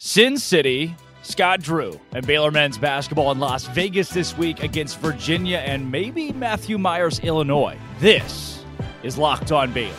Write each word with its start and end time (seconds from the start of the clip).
Sin 0.00 0.38
City, 0.38 0.94
Scott 1.22 1.60
Drew, 1.60 1.98
and 2.12 2.24
Baylor 2.24 2.52
men's 2.52 2.78
basketball 2.78 3.32
in 3.32 3.40
Las 3.40 3.64
Vegas 3.66 4.10
this 4.10 4.38
week 4.38 4.62
against 4.62 5.00
Virginia 5.00 5.58
and 5.58 5.90
maybe 5.90 6.32
Matthew 6.32 6.78
Mayer's, 6.78 7.18
Illinois. 7.18 7.76
This 7.98 8.64
is 9.02 9.18
Locked 9.18 9.50
On 9.50 9.72
Baylor. 9.72 9.96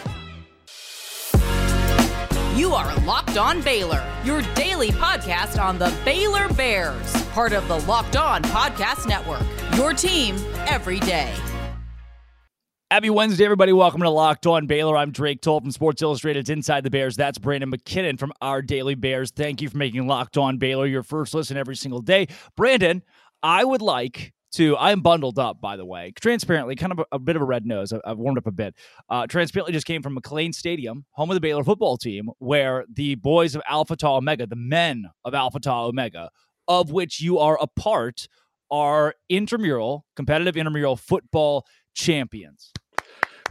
You 2.56 2.74
are 2.74 2.96
Locked 3.02 3.38
On 3.38 3.62
Baylor, 3.62 4.02
your 4.24 4.42
daily 4.56 4.92
podcast 4.92 5.62
on 5.62 5.78
the 5.78 5.94
Baylor 6.06 6.48
Bears, 6.54 7.12
part 7.32 7.52
of 7.52 7.68
the 7.68 7.80
Locked 7.82 8.16
On 8.16 8.42
Podcast 8.44 9.06
Network. 9.06 9.44
Your 9.76 9.94
team 9.94 10.38
every 10.66 11.02
day. 11.02 11.34
Happy 12.92 13.12
Wednesday, 13.12 13.46
everybody. 13.46 13.72
Welcome 13.72 14.02
to 14.02 14.10
Locked 14.10 14.48
On 14.48 14.66
Baylor. 14.66 14.98
I'm 14.98 15.12
Drake 15.12 15.42
Toll 15.42 15.62
from 15.62 15.70
Sports 15.70 16.02
Illustrated's 16.02 16.50
Inside 16.50 16.84
the 16.84 16.90
Bears. 16.90 17.16
That's 17.16 17.38
Brandon 17.38 17.72
McKinnon 17.72 18.18
from 18.18 18.34
Our 18.42 18.64
Daily 18.64 18.96
Bears. 18.96 19.30
Thank 19.30 19.62
you 19.62 19.70
for 19.70 19.78
making 19.78 20.08
Locked 20.08 20.40
On 20.40 20.58
Baylor 20.58 20.88
your 20.88 21.04
first 21.04 21.36
listen 21.36 21.56
every 21.56 21.76
single 21.76 22.02
day. 22.02 22.26
Brandon, 22.58 23.04
I 23.44 23.64
would 23.64 23.84
like 23.84 24.34
to, 24.54 24.76
I'm 24.78 25.02
bundled 25.02 25.38
up, 25.38 25.62
by 25.62 25.78
the 25.78 25.86
way, 25.86 26.14
transparently, 26.20 26.76
kind 26.76 26.92
of 26.92 26.98
a, 26.98 27.06
a 27.12 27.20
bit 27.20 27.36
of 27.36 27.44
a 27.44 27.46
red 27.46 27.64
nose. 27.64 27.94
I, 27.94 28.00
have 28.08 28.18
warmed 28.18 28.40
up 28.40 28.48
a 28.48 28.52
bit. 28.52 28.74
Uh, 29.08 29.28
transparently 29.28 29.72
just 29.72 29.86
came 29.86 30.02
from 30.02 30.18
McLane 30.18 30.56
Stadium, 30.56 31.06
home 31.12 31.30
of 31.30 31.36
the 31.36 31.42
Baylor 31.42 31.64
football 31.64 31.96
team, 31.96 32.32
where 32.40 32.86
the 32.92 33.14
boys 33.14 33.54
of 33.54 33.62
Alpha 33.70 33.98
Tau 33.98 34.16
Omega, 34.16 34.48
the 34.48 34.56
men 34.56 35.06
of 35.24 35.36
Alpha 35.36 35.60
Tau 35.60 35.86
Omega, 35.86 36.32
of 36.68 36.90
which 36.92 37.22
you 37.22 37.38
are 37.38 37.60
a 37.62 37.68
part, 37.68 38.28
are 38.72 39.16
intramural, 39.30 40.06
competitive 40.16 40.58
intramural 40.58 40.96
football 40.96 41.66
champions. 41.94 42.72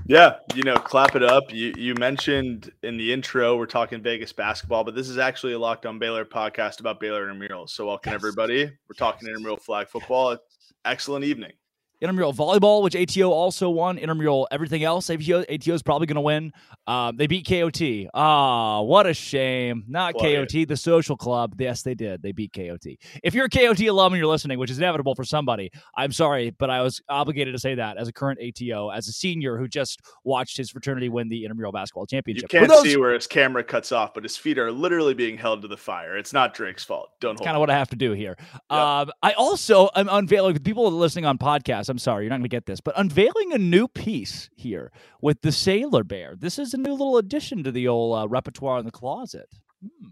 Yeah, 0.06 0.36
you 0.54 0.62
know, 0.62 0.76
clap 0.76 1.16
it 1.16 1.22
up. 1.22 1.52
You 1.52 1.74
you 1.76 1.94
mentioned 1.94 2.70
in 2.82 2.96
the 2.96 3.12
intro 3.12 3.56
we're 3.56 3.66
talking 3.66 4.00
Vegas 4.00 4.32
basketball, 4.32 4.84
but 4.84 4.94
this 4.94 5.08
is 5.08 5.18
actually 5.18 5.54
a 5.54 5.58
Locked 5.58 5.86
On 5.86 5.98
Baylor 5.98 6.24
podcast 6.24 6.80
about 6.80 7.00
Baylor 7.00 7.26
intramurals. 7.26 7.70
So 7.70 7.86
welcome 7.86 8.12
yes. 8.12 8.20
everybody. 8.20 8.64
We're 8.64 8.94
talking 8.96 9.28
intramural 9.28 9.56
flag 9.56 9.88
football. 9.88 10.38
Excellent 10.84 11.24
evening 11.24 11.52
intramural 12.00 12.32
volleyball, 12.32 12.82
which 12.82 12.94
ATO 12.94 13.30
also 13.30 13.70
won. 13.70 13.98
Intramural 13.98 14.48
everything 14.50 14.84
else, 14.84 15.10
ATO, 15.10 15.44
ATO 15.48 15.74
is 15.74 15.82
probably 15.82 16.06
going 16.06 16.16
to 16.16 16.20
win. 16.20 16.52
Um, 16.86 17.16
they 17.16 17.26
beat 17.26 17.46
KOT. 17.46 18.10
Ah, 18.14 18.78
oh, 18.78 18.82
what 18.82 19.06
a 19.06 19.14
shame. 19.14 19.84
Not 19.88 20.14
KOT, 20.14 20.66
the 20.66 20.76
social 20.76 21.16
club. 21.16 21.60
Yes, 21.60 21.82
they 21.82 21.94
did. 21.94 22.22
They 22.22 22.32
beat 22.32 22.52
KOT. 22.52 22.96
If 23.22 23.34
you're 23.34 23.46
a 23.46 23.50
KOT 23.50 23.80
alum 23.80 24.12
and 24.12 24.18
you're 24.18 24.28
listening, 24.28 24.58
which 24.58 24.70
is 24.70 24.78
inevitable 24.78 25.14
for 25.14 25.24
somebody, 25.24 25.70
I'm 25.96 26.12
sorry, 26.12 26.50
but 26.50 26.70
I 26.70 26.82
was 26.82 27.00
obligated 27.08 27.54
to 27.54 27.60
say 27.60 27.74
that 27.74 27.96
as 27.96 28.08
a 28.08 28.12
current 28.12 28.38
ATO, 28.40 28.90
as 28.90 29.08
a 29.08 29.12
senior 29.12 29.58
who 29.58 29.68
just 29.68 30.00
watched 30.24 30.56
his 30.56 30.70
fraternity 30.70 31.08
win 31.08 31.28
the 31.28 31.44
intramural 31.44 31.72
basketball 31.72 32.06
championship. 32.06 32.52
You 32.52 32.60
can't 32.60 32.70
those, 32.70 32.82
see 32.82 32.96
where 32.96 33.14
his 33.14 33.26
camera 33.26 33.64
cuts 33.64 33.92
off, 33.92 34.14
but 34.14 34.22
his 34.22 34.36
feet 34.36 34.58
are 34.58 34.70
literally 34.70 35.14
being 35.14 35.36
held 35.36 35.62
to 35.62 35.68
the 35.68 35.76
fire. 35.76 36.16
It's 36.16 36.32
not 36.32 36.54
Drake's 36.54 36.84
fault. 36.84 37.10
Don't 37.20 37.36
hold. 37.36 37.44
kind 37.44 37.56
of 37.56 37.60
what 37.60 37.70
I 37.70 37.76
have 37.76 37.90
to 37.90 37.96
do 37.96 38.12
here. 38.12 38.36
Yep. 38.38 38.78
Um, 38.78 39.10
I 39.22 39.32
also 39.32 39.90
am 39.94 40.08
unveiling 40.10 40.58
people 40.58 40.90
listening 40.90 41.24
on 41.24 41.38
podcasts. 41.38 41.87
I'm 41.88 41.98
sorry, 41.98 42.24
you're 42.24 42.30
not 42.30 42.36
going 42.36 42.44
to 42.44 42.48
get 42.48 42.66
this, 42.66 42.80
but 42.80 42.98
unveiling 42.98 43.52
a 43.52 43.58
new 43.58 43.88
piece 43.88 44.50
here 44.56 44.90
with 45.20 45.42
the 45.42 45.52
Sailor 45.52 46.04
Bear. 46.04 46.34
This 46.36 46.58
is 46.58 46.74
a 46.74 46.78
new 46.78 46.92
little 46.92 47.18
addition 47.18 47.64
to 47.64 47.72
the 47.72 47.88
old 47.88 48.18
uh, 48.18 48.28
repertoire 48.28 48.78
in 48.78 48.84
the 48.84 48.90
closet. 48.90 49.48
Hmm. 49.82 50.08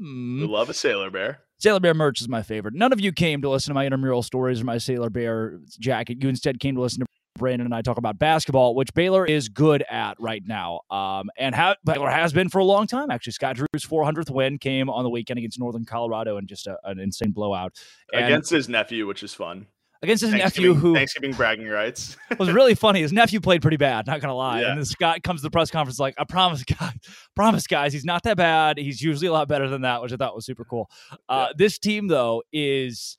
Hmm. 0.00 0.40
We 0.40 0.46
love 0.46 0.68
a 0.68 0.74
Sailor 0.74 1.10
Bear. 1.10 1.40
Sailor 1.58 1.80
Bear 1.80 1.94
merch 1.94 2.20
is 2.20 2.28
my 2.28 2.42
favorite. 2.42 2.74
None 2.74 2.92
of 2.92 3.00
you 3.00 3.12
came 3.12 3.42
to 3.42 3.50
listen 3.50 3.70
to 3.70 3.74
my 3.74 3.84
intramural 3.84 4.22
stories 4.22 4.60
or 4.60 4.64
my 4.64 4.78
Sailor 4.78 5.10
Bear 5.10 5.60
jacket. 5.78 6.22
You 6.22 6.28
instead 6.28 6.58
came 6.58 6.74
to 6.74 6.80
listen 6.80 7.00
to 7.00 7.06
Brandon 7.38 7.66
and 7.66 7.74
I 7.74 7.82
talk 7.82 7.98
about 7.98 8.18
basketball, 8.18 8.74
which 8.74 8.92
Baylor 8.94 9.24
is 9.24 9.48
good 9.48 9.84
at 9.90 10.16
right 10.18 10.42
now, 10.44 10.80
um, 10.90 11.30
and 11.38 11.54
ha- 11.54 11.76
Baylor 11.84 12.10
has 12.10 12.32
been 12.32 12.48
for 12.48 12.58
a 12.58 12.64
long 12.64 12.86
time. 12.86 13.10
Actually, 13.10 13.32
Scott 13.32 13.56
Drew's 13.56 13.86
400th 13.86 14.30
win 14.30 14.58
came 14.58 14.90
on 14.90 15.04
the 15.04 15.10
weekend 15.10 15.38
against 15.38 15.58
Northern 15.58 15.84
Colorado 15.84 16.36
and 16.36 16.48
just 16.48 16.66
a, 16.66 16.76
an 16.84 16.98
insane 16.98 17.30
blowout 17.30 17.78
and 18.12 18.24
against 18.26 18.50
his 18.50 18.68
nephew, 18.68 19.06
which 19.06 19.22
is 19.22 19.32
fun 19.32 19.66
against 20.02 20.22
his 20.22 20.32
nephew 20.32 20.74
who 20.74 20.94
Thanksgiving 20.94 21.32
bragging 21.32 21.68
rights 21.68 22.16
was 22.38 22.50
really 22.50 22.74
funny. 22.74 23.02
His 23.02 23.12
nephew 23.12 23.40
played 23.40 23.62
pretty 23.62 23.76
bad, 23.76 24.06
not 24.06 24.20
gonna 24.20 24.34
lie. 24.34 24.62
Yeah. 24.62 24.72
And 24.72 24.80
this 24.80 24.94
guy 24.94 25.18
comes 25.20 25.40
to 25.40 25.46
the 25.46 25.50
press 25.50 25.70
conference 25.70 25.98
like, 25.98 26.14
I 26.18 26.24
promise 26.24 26.64
guys, 26.78 26.92
promise 27.34 27.66
guys, 27.66 27.92
he's 27.92 28.04
not 28.04 28.22
that 28.24 28.36
bad. 28.36 28.78
He's 28.78 29.00
usually 29.00 29.28
a 29.28 29.32
lot 29.32 29.48
better 29.48 29.68
than 29.68 29.82
that, 29.82 30.02
which 30.02 30.12
I 30.12 30.16
thought 30.16 30.34
was 30.34 30.46
super 30.46 30.64
cool. 30.64 30.90
Uh, 31.28 31.46
yeah. 31.48 31.52
This 31.56 31.78
team 31.78 32.08
though 32.08 32.42
is 32.52 33.18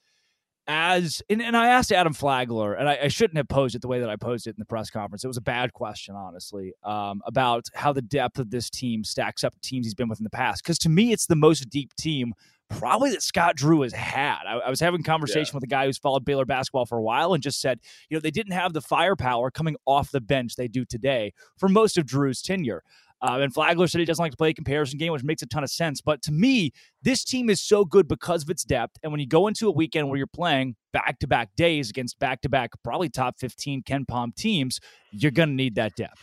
as 0.68 1.22
and, 1.30 1.42
and 1.42 1.58
I 1.58 1.70
asked 1.70 1.92
Adam 1.92 2.14
Flagler, 2.14 2.74
and 2.76 2.88
I, 2.88 3.00
I, 3.04 3.08
shouldn't 3.08 3.38
have 3.38 3.48
posed 3.48 3.76
it 3.76 3.82
the 3.82 3.88
way 3.88 4.00
that 4.00 4.10
I 4.10 4.16
posed 4.16 4.48
it 4.48 4.52
in 4.52 4.56
the 4.60 4.66
press 4.66 4.90
conference. 4.90 5.24
It 5.24 5.28
was 5.28 5.38
a 5.38 5.42
bad 5.42 5.74
question, 5.74 6.16
honestly, 6.16 6.74
um, 6.84 7.22
about 7.26 7.66
how 7.74 7.92
the 7.92 8.02
depth 8.02 8.40
of 8.40 8.52
this 8.52 8.70
team 8.70 9.04
stacks 9.04 9.44
up 9.44 9.54
to 9.54 9.60
teams 9.60 9.86
he's 9.86 9.96
been 9.96 10.08
with 10.08 10.20
in 10.20 10.24
the 10.24 10.30
past. 10.30 10.64
Because 10.64 10.78
to 10.80 10.90
me, 10.90 11.12
it's 11.12 11.26
the 11.26 11.36
most 11.36 11.70
deep 11.70 11.94
team 11.96 12.34
probably 12.78 13.12
that 13.12 13.22
Scott 13.22 13.56
Drew 13.56 13.82
has 13.82 13.94
had. 13.94 14.40
I, 14.48 14.58
I 14.58 14.70
was 14.70 14.80
having 14.80 15.02
a 15.02 15.04
conversation 15.04 15.54
yeah. 15.54 15.58
with 15.58 15.64
a 15.64 15.68
guy 15.68 15.86
who's 15.86 15.98
followed 15.98 16.26
Baylor 16.26 16.46
basketball 16.46 16.86
for 16.86 16.98
a 16.98 17.02
while 17.02 17.34
and 17.34 17.44
just 17.44 17.62
said, 17.62 17.80
you 18.10 18.16
know, 18.16 18.22
they 18.22 18.32
didn't 18.32 18.54
have 18.54 18.74
the 18.74 18.82
firepower 18.82 19.52
coming 19.52 19.76
off 19.86 20.12
the 20.12 20.22
bench 20.22 20.56
they 20.56 20.68
do 20.68 20.86
today 20.86 21.34
for 21.58 21.70
most 21.70 21.98
of 21.98 22.06
Drew's 22.06 22.42
tenure. 22.42 22.84
Uh, 23.22 23.38
and 23.40 23.54
Flagler 23.54 23.88
said 23.88 24.00
he 24.00 24.06
doesn't 24.06 24.24
like 24.24 24.32
to 24.32 24.38
play 24.38 24.50
a 24.50 24.54
comparison 24.54 24.98
game, 24.98 25.12
which 25.12 25.24
makes 25.24 25.44
a 25.44 25.46
ton 25.46 25.64
of 25.64 25.70
sense. 25.70 26.02
But 26.02 26.24
to 26.24 26.32
me, 26.32 26.72
this 27.04 27.24
team 27.24 27.50
is 27.50 27.62
so 27.62 27.86
good 27.86 28.08
because 28.08 28.42
of 28.42 28.50
its 28.50 28.64
depth. 28.64 28.98
And 29.04 29.12
when 29.12 29.20
you 29.20 29.28
go 29.28 29.48
into 29.48 29.68
a 29.68 29.72
weekend 29.72 30.10
where 30.10 30.18
you're 30.18 30.26
playing 30.26 30.76
back 30.92 31.20
to 31.20 31.28
back 31.28 31.50
days 31.56 31.90
against 31.90 32.18
back 32.18 32.42
to 32.42 32.50
back, 32.50 32.72
probably 32.84 33.10
top 33.10 33.36
15 33.40 33.84
KenPom 33.84 34.36
teams, 34.36 34.80
you're 35.12 35.32
going 35.32 35.50
to 35.50 35.56
need 35.56 35.76
that 35.76 35.96
depth. 35.96 36.20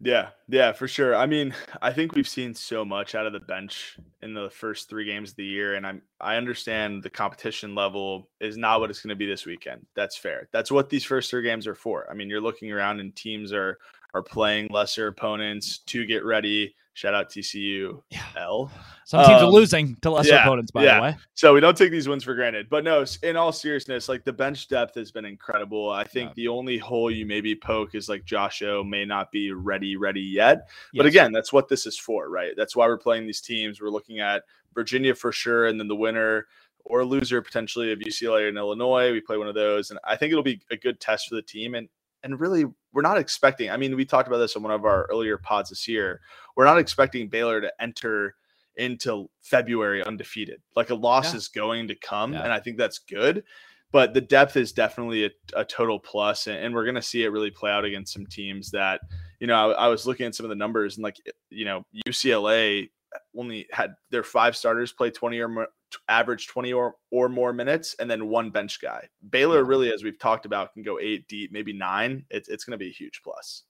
Yeah, 0.00 0.28
yeah, 0.48 0.72
for 0.72 0.86
sure. 0.86 1.16
I 1.16 1.26
mean, 1.26 1.54
I 1.82 1.92
think 1.92 2.14
we've 2.14 2.28
seen 2.28 2.54
so 2.54 2.84
much 2.84 3.14
out 3.14 3.26
of 3.26 3.32
the 3.32 3.40
bench 3.40 3.98
in 4.22 4.34
the 4.34 4.50
first 4.50 4.88
three 4.88 5.04
games 5.04 5.30
of 5.30 5.36
the 5.36 5.44
year, 5.44 5.74
and 5.74 5.86
I'm 5.86 6.02
I 6.20 6.36
understand 6.36 7.02
the 7.02 7.10
competition 7.10 7.74
level 7.74 8.28
is 8.40 8.56
not 8.56 8.80
what 8.80 8.90
it's 8.90 9.00
going 9.00 9.10
to 9.10 9.16
be 9.16 9.26
this 9.26 9.46
weekend. 9.46 9.86
That's 9.94 10.16
fair. 10.16 10.48
That's 10.52 10.70
what 10.70 10.90
these 10.90 11.04
first 11.04 11.30
three 11.30 11.42
games 11.42 11.66
are 11.66 11.74
for. 11.74 12.06
I 12.10 12.14
mean, 12.14 12.28
you're 12.28 12.40
looking 12.40 12.72
around 12.72 13.00
and 13.00 13.14
teams 13.16 13.52
are 13.52 13.78
are 14.14 14.22
playing 14.22 14.68
lesser 14.70 15.08
opponents 15.08 15.78
to 15.78 16.06
get 16.06 16.24
ready 16.24 16.74
Shout 16.96 17.12
out 17.12 17.28
TCU 17.28 18.00
yeah. 18.08 18.22
L. 18.38 18.72
Some 19.04 19.22
teams 19.26 19.42
um, 19.42 19.48
are 19.48 19.52
losing 19.52 19.96
to 19.96 20.08
lesser 20.08 20.30
yeah, 20.30 20.44
opponents, 20.44 20.70
by 20.70 20.82
yeah. 20.82 20.94
the 20.94 21.02
way. 21.02 21.16
So 21.34 21.52
we 21.52 21.60
don't 21.60 21.76
take 21.76 21.90
these 21.90 22.08
wins 22.08 22.24
for 22.24 22.34
granted. 22.34 22.70
But 22.70 22.84
no, 22.84 23.04
in 23.22 23.36
all 23.36 23.52
seriousness, 23.52 24.08
like 24.08 24.24
the 24.24 24.32
bench 24.32 24.66
depth 24.68 24.94
has 24.94 25.12
been 25.12 25.26
incredible. 25.26 25.90
I 25.90 26.04
think 26.04 26.32
the 26.32 26.48
only 26.48 26.78
hole 26.78 27.10
you 27.10 27.26
maybe 27.26 27.54
poke 27.54 27.94
is 27.94 28.08
like 28.08 28.24
Josh 28.24 28.62
O 28.62 28.82
may 28.82 29.04
not 29.04 29.30
be 29.30 29.52
ready, 29.52 29.98
ready 29.98 30.22
yet. 30.22 30.68
Yes. 30.94 31.00
But 31.02 31.04
again, 31.04 31.32
that's 31.32 31.52
what 31.52 31.68
this 31.68 31.84
is 31.84 31.98
for, 31.98 32.30
right? 32.30 32.54
That's 32.56 32.74
why 32.74 32.86
we're 32.86 32.96
playing 32.96 33.26
these 33.26 33.42
teams. 33.42 33.78
We're 33.78 33.90
looking 33.90 34.20
at 34.20 34.44
Virginia 34.74 35.14
for 35.14 35.32
sure, 35.32 35.66
and 35.66 35.78
then 35.78 35.88
the 35.88 35.96
winner 35.96 36.46
or 36.86 37.04
loser 37.04 37.42
potentially 37.42 37.92
of 37.92 37.98
UCLA 37.98 38.48
and 38.48 38.56
Illinois. 38.56 39.12
We 39.12 39.20
play 39.20 39.36
one 39.36 39.48
of 39.48 39.54
those, 39.54 39.90
and 39.90 40.00
I 40.02 40.16
think 40.16 40.32
it'll 40.32 40.42
be 40.42 40.62
a 40.70 40.76
good 40.78 40.98
test 40.98 41.28
for 41.28 41.34
the 41.34 41.42
team. 41.42 41.74
And 41.74 41.90
and 42.22 42.40
really 42.40 42.64
we're 42.96 43.02
not 43.02 43.18
expecting 43.18 43.70
i 43.70 43.76
mean 43.76 43.94
we 43.94 44.06
talked 44.06 44.26
about 44.26 44.38
this 44.38 44.56
in 44.56 44.62
one 44.62 44.72
of 44.72 44.86
our 44.86 45.04
earlier 45.10 45.36
pods 45.36 45.68
this 45.68 45.86
year 45.86 46.20
we're 46.56 46.64
not 46.64 46.78
expecting 46.78 47.28
baylor 47.28 47.60
to 47.60 47.70
enter 47.78 48.34
into 48.76 49.28
february 49.42 50.02
undefeated 50.02 50.62
like 50.74 50.88
a 50.88 50.94
loss 50.94 51.32
yeah. 51.32 51.36
is 51.36 51.48
going 51.48 51.86
to 51.86 51.94
come 51.94 52.32
yeah. 52.32 52.42
and 52.42 52.50
i 52.50 52.58
think 52.58 52.78
that's 52.78 52.98
good 53.00 53.44
but 53.92 54.14
the 54.14 54.20
depth 54.20 54.56
is 54.56 54.72
definitely 54.72 55.26
a, 55.26 55.30
a 55.54 55.64
total 55.64 56.00
plus 56.00 56.46
and, 56.46 56.56
and 56.56 56.74
we're 56.74 56.84
going 56.84 56.94
to 56.94 57.02
see 57.02 57.22
it 57.22 57.28
really 57.28 57.50
play 57.50 57.70
out 57.70 57.84
against 57.84 58.14
some 58.14 58.26
teams 58.26 58.70
that 58.70 59.02
you 59.40 59.46
know 59.46 59.72
I, 59.72 59.84
I 59.84 59.88
was 59.88 60.06
looking 60.06 60.24
at 60.24 60.34
some 60.34 60.46
of 60.46 60.50
the 60.50 60.56
numbers 60.56 60.96
and 60.96 61.04
like 61.04 61.16
you 61.50 61.66
know 61.66 61.84
ucla 62.08 62.88
only 63.36 63.66
had 63.70 63.94
their 64.10 64.22
five 64.22 64.56
starters 64.56 64.92
play 64.92 65.10
20 65.10 65.38
or 65.38 65.48
more, 65.48 65.68
average 66.08 66.46
20 66.48 66.72
or, 66.72 66.96
or 67.10 67.28
more 67.28 67.52
minutes 67.52 67.94
and 67.98 68.10
then 68.10 68.28
one 68.28 68.50
bench 68.50 68.80
guy. 68.80 69.08
Baylor 69.30 69.64
really, 69.64 69.92
as 69.92 70.02
we've 70.02 70.18
talked 70.18 70.46
about, 70.46 70.72
can 70.74 70.82
go 70.82 70.98
eight 70.98 71.28
deep, 71.28 71.52
maybe 71.52 71.72
nine. 71.72 72.24
It's, 72.30 72.48
it's 72.48 72.64
going 72.64 72.72
to 72.72 72.84
be 72.84 72.88
a 72.88 72.92
huge 72.92 73.20
plus. 73.22 73.64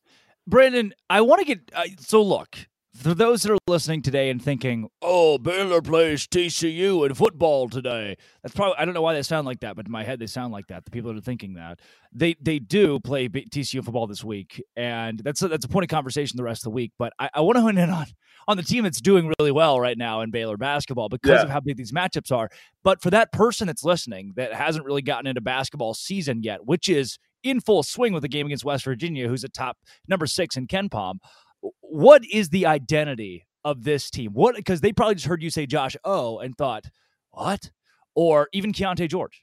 Brandon, 0.46 0.94
I 1.10 1.20
want 1.22 1.40
to 1.40 1.46
get, 1.46 1.70
uh, 1.74 1.84
so 1.98 2.22
look, 2.22 2.56
for 2.96 3.14
those 3.14 3.42
that 3.42 3.52
are 3.52 3.58
listening 3.66 4.02
today 4.02 4.30
and 4.30 4.42
thinking, 4.42 4.88
"Oh, 5.02 5.38
Baylor 5.38 5.82
plays 5.82 6.26
TCU 6.26 7.04
in 7.04 7.14
football 7.14 7.68
today," 7.68 8.16
that's 8.42 8.54
probably 8.54 8.76
I 8.78 8.84
don't 8.84 8.94
know 8.94 9.02
why 9.02 9.14
they 9.14 9.22
sound 9.22 9.46
like 9.46 9.60
that, 9.60 9.76
but 9.76 9.86
in 9.86 9.92
my 9.92 10.04
head 10.04 10.18
they 10.18 10.26
sound 10.26 10.52
like 10.52 10.66
that. 10.68 10.84
The 10.84 10.90
people 10.90 11.12
that 11.12 11.18
are 11.18 11.22
thinking 11.22 11.54
that 11.54 11.80
they 12.12 12.34
they 12.40 12.58
do 12.58 12.98
play 13.00 13.28
TCU 13.28 13.84
football 13.84 14.06
this 14.06 14.24
week, 14.24 14.62
and 14.76 15.18
that's 15.18 15.42
a, 15.42 15.48
that's 15.48 15.64
a 15.64 15.68
point 15.68 15.84
of 15.84 15.90
conversation 15.90 16.36
the 16.36 16.44
rest 16.44 16.60
of 16.60 16.64
the 16.64 16.70
week. 16.70 16.92
But 16.98 17.12
I, 17.18 17.30
I 17.34 17.40
want 17.42 17.56
to 17.56 17.62
hone 17.62 17.78
in 17.78 17.90
on 17.90 18.06
on 18.48 18.56
the 18.56 18.62
team 18.62 18.84
that's 18.84 19.00
doing 19.00 19.32
really 19.38 19.52
well 19.52 19.80
right 19.80 19.98
now 19.98 20.20
in 20.20 20.30
Baylor 20.30 20.56
basketball 20.56 21.08
because 21.08 21.30
yeah. 21.30 21.42
of 21.42 21.50
how 21.50 21.60
big 21.60 21.76
these 21.76 21.92
matchups 21.92 22.32
are. 22.32 22.48
But 22.82 23.02
for 23.02 23.10
that 23.10 23.32
person 23.32 23.66
that's 23.66 23.84
listening 23.84 24.32
that 24.36 24.54
hasn't 24.54 24.84
really 24.84 25.02
gotten 25.02 25.26
into 25.26 25.40
basketball 25.40 25.94
season 25.94 26.42
yet, 26.42 26.64
which 26.64 26.88
is 26.88 27.18
in 27.42 27.60
full 27.60 27.82
swing 27.82 28.12
with 28.12 28.22
the 28.22 28.28
game 28.28 28.46
against 28.46 28.64
West 28.64 28.84
Virginia, 28.84 29.28
who's 29.28 29.44
a 29.44 29.48
top 29.48 29.78
number 30.08 30.26
six 30.26 30.56
in 30.56 30.66
KenPom 30.66 31.18
what 31.80 32.22
is 32.30 32.48
the 32.48 32.66
identity 32.66 33.46
of 33.64 33.84
this 33.84 34.10
team? 34.10 34.32
What 34.32 34.56
because 34.56 34.80
they 34.80 34.92
probably 34.92 35.16
just 35.16 35.26
heard 35.26 35.42
you 35.42 35.50
say 35.50 35.66
Josh 35.66 35.96
O 36.04 36.38
and 36.38 36.56
thought, 36.56 36.84
what? 37.30 37.70
Or 38.14 38.48
even 38.52 38.72
Keyonte 38.72 39.08
George. 39.08 39.42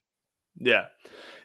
Yeah. 0.58 0.86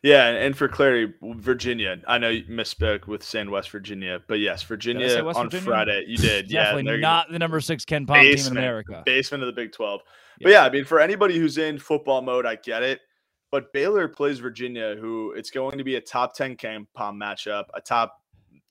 Yeah, 0.03 0.29
and 0.29 0.57
for 0.57 0.69
clarity, 0.69 1.13
Virginia. 1.23 2.01
I 2.07 2.19
know 2.19 2.29
you 2.29 2.45
misspoke 2.45 3.07
with 3.07 3.23
saying 3.25 3.51
West 3.51 3.71
Virginia, 3.71 4.21
but 4.29 4.39
yes, 4.39 4.63
Virginia 4.63 5.25
on 5.25 5.47
Virginia? 5.47 5.67
Friday. 5.67 6.05
You 6.07 6.17
did. 6.17 6.49
Definitely 6.51 6.93
yeah, 6.93 7.01
not 7.01 7.33
the 7.33 7.39
number 7.39 7.61
six 7.61 7.85
KenPom 7.85 8.23
team 8.23 8.47
in 8.47 8.57
America. 8.57 9.03
Basement 9.05 9.43
of 9.43 9.49
the 9.49 9.53
Big 9.53 9.73
Twelve. 9.73 10.03
Yeah. 10.39 10.45
But 10.45 10.51
yeah, 10.51 10.65
I 10.65 10.71
mean, 10.71 10.85
for 10.85 11.01
anybody 11.01 11.37
who's 11.37 11.59
in 11.59 11.79
football 11.79 12.23
mode, 12.23 12.47
I 12.47 12.57
get 12.57 12.85
it. 12.85 13.01
But 13.51 13.73
Baylor 13.73 14.07
plays 14.07 14.39
Virginia, 14.39 14.95
who 15.01 15.33
it's 15.33 15.51
going 15.51 15.79
to 15.79 15.85
be 15.85 15.97
a 15.97 16.01
top 16.01 16.35
ten 16.35 16.57
KenPom 16.57 16.87
matchup, 17.17 17.65
a 17.75 17.81
top 17.81 18.21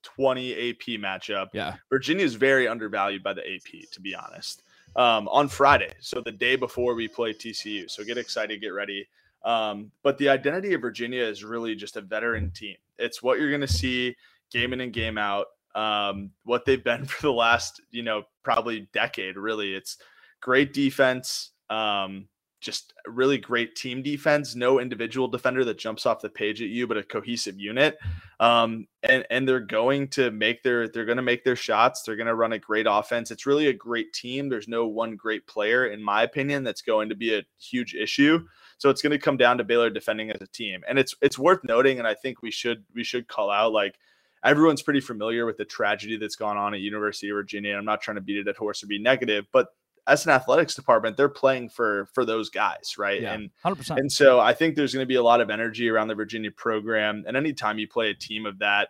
20 0.04 0.70
AP 0.70 1.00
matchup. 1.00 1.48
Yeah. 1.54 1.76
Virginia 1.90 2.26
is 2.26 2.36
very 2.36 2.68
undervalued 2.68 3.24
by 3.24 3.34
the 3.34 3.42
AP, 3.42 3.90
to 3.92 4.02
be 4.02 4.16
honest. 4.16 4.64
Um, 4.96 5.28
on 5.28 5.48
Friday, 5.48 5.94
so 6.00 6.22
the 6.22 6.32
day 6.32 6.56
before 6.56 6.96
we 6.96 7.08
play 7.08 7.34
TCU. 7.34 7.90
So 7.90 8.04
get 8.04 8.18
excited, 8.18 8.62
get 8.62 8.70
ready. 8.70 9.08
Um, 9.44 9.92
but 10.02 10.18
the 10.18 10.30
identity 10.30 10.74
of 10.74 10.82
Virginia 10.82 11.24
is 11.24 11.44
really 11.44 11.76
just 11.76 11.98
a 11.98 12.02
veteran 12.02 12.52
team. 12.52 12.76
It's 12.98 13.22
what 13.22 13.40
you're 13.40 13.50
going 13.50 13.62
to 13.62 13.68
see 13.68 14.16
game 14.52 14.74
in 14.74 14.82
and 14.82 14.92
game 14.92 15.18
out. 15.18 15.48
Um, 15.76 16.32
what 16.44 16.66
they've 16.66 16.84
been 16.84 17.06
for 17.06 17.22
the 17.22 17.34
last, 17.34 17.82
you 17.92 18.04
know, 18.04 18.24
probably 18.44 18.88
decade. 18.94 19.38
Really, 19.38 19.76
it's 19.76 19.98
great 20.42 20.74
defense. 20.74 21.52
Um, 21.70 22.28
just 22.59 22.94
really 23.06 23.38
great 23.38 23.75
team 23.75 24.01
defense. 24.01 24.56
No 24.56 24.80
individual 24.80 25.27
defender 25.27 25.63
that 25.65 25.77
jumps 25.77 26.06
off 26.06 26.21
the 26.21 26.30
page 26.30 26.62
at 26.62 26.69
you, 26.69 26.88
but 26.88 26.98
a 26.98 27.04
cohesive 27.04 27.59
unit. 27.59 27.98
Um, 28.39 28.88
and 29.04 29.25
and 29.30 29.48
they're 29.48 29.59
going 29.59 30.07
to 30.09 30.31
make 30.31 30.63
their 30.63 30.88
they're 30.88 31.06
going 31.06 31.18
to 31.18 31.24
make 31.24 31.44
their 31.44 31.56
shots. 31.56 32.01
They're 32.01 32.15
going 32.15 32.27
to 32.27 32.36
run 32.36 32.54
a 32.54 32.59
great 32.59 32.88
offense. 32.89 33.31
It's 33.31 33.45
really 33.45 33.68
a 33.68 33.74
great 33.74 34.12
team. 34.13 34.50
There's 34.50 34.68
no 34.68 34.88
one 34.88 35.15
great 35.15 35.45
player, 35.48 35.88
in 35.88 36.04
my 36.04 36.24
opinion, 36.24 36.63
that's 36.63 36.81
going 36.81 37.09
to 37.09 37.15
be 37.15 37.36
a 37.36 37.44
huge 37.59 37.94
issue. 37.94 38.45
So 38.80 38.89
it's 38.89 39.01
going 39.01 39.12
to 39.12 39.19
come 39.19 39.38
down 39.38 39.57
to 39.57 39.63
Baylor 39.63 39.89
defending 39.89 40.31
as 40.31 40.42
a 40.42 40.48
team. 40.48 40.83
And 40.88 40.98
it's 41.00 41.15
it's 41.21 41.38
worth 41.38 41.63
noting, 41.63 42.00
and 42.00 42.07
I 42.07 42.15
think 42.15 42.42
we 42.42 42.51
should 42.51 42.83
we 42.94 43.03
should 43.03 43.27
call 43.27 43.51
out 43.51 43.71
like 43.71 43.95
everyone's 44.44 44.81
pretty 44.81 45.01
familiar 45.01 45.45
with 45.45 45.57
the 45.57 45.65
tragedy 45.65 46.18
that's 46.18 46.36
gone 46.36 46.57
on 46.57 46.74
at 46.74 46.80
University 46.80 47.30
of 47.30 47.36
Virginia. 47.36 47.75
I'm 47.75 47.86
not 47.86 48.01
trying 48.01 48.15
to 48.15 48.21
beat 48.21 48.38
it 48.38 48.48
at 48.48 48.57
horse 48.57 48.83
or 48.83 48.88
be 48.88 49.00
negative, 49.00 49.45
but 49.51 49.68
as 50.07 50.25
an 50.25 50.31
athletics 50.31 50.74
department, 50.74 51.18
they're 51.18 51.30
playing 51.30 51.69
for 51.69 52.07
for 52.13 52.25
those 52.25 52.50
guys, 52.50 52.95
right? 52.98 53.21
Yeah, 53.21 53.33
and 53.33 53.50
100%. 53.63 53.98
And 53.98 54.12
so 54.12 54.39
I 54.39 54.54
think 54.54 54.75
there's 54.75 54.94
going 54.94 55.04
to 55.04 55.07
be 55.07 55.15
a 55.15 55.24
lot 55.24 55.42
of 55.42 55.50
energy 55.50 55.89
around 55.89 56.07
the 56.07 56.15
Virginia 56.15 56.51
program. 56.51 57.25
And 57.27 57.36
anytime 57.36 57.77
you 57.77 57.88
play 57.88 58.09
a 58.09 58.13
team 58.13 58.45
of 58.45 58.59
that 58.59 58.89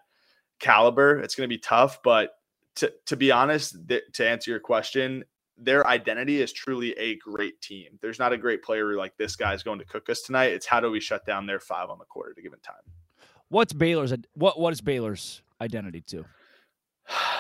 caliber, 0.60 1.20
it's 1.20 1.36
going 1.36 1.50
to 1.50 1.54
be 1.54 1.60
tough. 1.60 2.02
But 2.04 2.32
to 2.76 2.94
to 3.08 3.18
be 3.18 3.32
honest, 3.32 3.76
th- 3.88 4.04
to 4.14 4.28
answer 4.28 4.52
your 4.52 4.60
question, 4.60 5.26
their 5.58 5.86
identity 5.88 6.42
is 6.42 6.54
truly 6.54 6.92
a 6.98 7.16
great 7.18 7.60
team. 7.62 7.98
There's 8.02 8.20
not 8.20 8.32
a 8.32 8.38
great 8.38 8.64
player 8.64 8.96
like 8.96 9.18
this 9.18 9.36
guy 9.36 9.54
is 9.54 9.64
going 9.64 9.80
to 9.80 9.86
cook 9.86 10.10
us 10.10 10.22
tonight. 10.22 10.52
It's 10.52 10.68
how 10.68 10.80
do 10.80 10.92
we 10.92 11.00
shut 11.00 11.26
down 11.26 11.48
their 11.48 11.60
five 11.60 11.90
on 11.90 11.98
the 11.98 12.06
court 12.06 12.32
at 12.32 12.40
a 12.40 12.42
given 12.42 12.60
time. 12.60 12.76
What's 13.50 13.74
Baylor's 13.74 14.14
what 14.34 14.60
what 14.60 14.72
is 14.72 14.82
Baylor's 14.82 15.42
identity 15.60 16.02
to? 16.02 16.26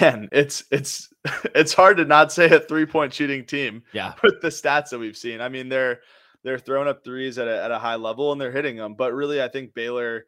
Man, 0.00 0.28
it's 0.30 0.64
it's 0.70 1.12
it's 1.54 1.72
hard 1.72 1.96
to 1.98 2.04
not 2.04 2.32
say 2.32 2.48
a 2.50 2.60
three 2.60 2.86
point 2.86 3.12
shooting 3.12 3.44
team. 3.44 3.82
Yeah, 3.92 4.14
with 4.22 4.40
the 4.40 4.48
stats 4.48 4.90
that 4.90 4.98
we've 4.98 5.16
seen. 5.16 5.40
I 5.40 5.48
mean, 5.48 5.68
they're 5.68 6.00
they're 6.42 6.58
throwing 6.58 6.88
up 6.88 7.04
threes 7.04 7.38
at 7.38 7.48
a, 7.48 7.62
at 7.62 7.70
a 7.70 7.78
high 7.78 7.96
level 7.96 8.32
and 8.32 8.40
they're 8.40 8.52
hitting 8.52 8.76
them. 8.76 8.94
But 8.94 9.12
really, 9.12 9.42
I 9.42 9.48
think 9.48 9.74
Baylor, 9.74 10.26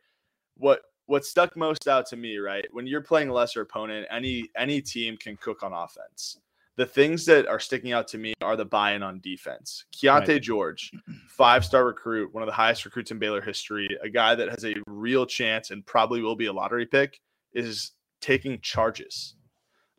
what 0.57 0.83
what 1.07 1.25
stuck 1.25 1.57
most 1.57 1.89
out 1.89 2.07
to 2.07 2.17
me, 2.17 2.39
right? 2.39 2.67
When 2.73 2.87
you're 2.87 3.03
playing 3.03 3.29
a 3.29 3.33
lesser 3.33 3.61
opponent, 3.61 4.07
any 4.11 4.49
any 4.57 4.81
team 4.81 5.17
can 5.17 5.37
cook 5.37 5.63
on 5.63 5.73
offense 5.73 6.39
the 6.77 6.87
things 6.87 7.27
that 7.27 7.47
are 7.47 7.61
sticking 7.61 7.93
out 7.93 8.09
to 8.09 8.19
me 8.19 8.33
are 8.41 8.57
the 8.57 8.65
buy-in 8.65 9.03
on 9.03 9.21
defense. 9.21 9.85
Keyonte 9.95 10.29
right. 10.29 10.43
George, 10.43 10.91
five-star 11.29 11.85
recruit, 11.85 12.33
one 12.33 12.43
of 12.43 12.47
the 12.47 12.53
highest 12.53 12.85
recruits 12.85 13.11
in 13.11 13.19
Baylor 13.19 13.43
history, 13.43 13.89
a 14.03 14.09
guy 14.09 14.35
that 14.35 14.49
has 14.49 14.65
a 14.65 14.75
real 14.87 15.27
chance 15.27 15.71
and 15.71 15.85
probably 15.85 16.23
will 16.23 16.37
be 16.37 16.47
a 16.47 16.53
lottery 16.53 16.87
pick, 16.87 17.21
is 17.53 17.93
taking 18.21 18.59
charges. 18.61 19.35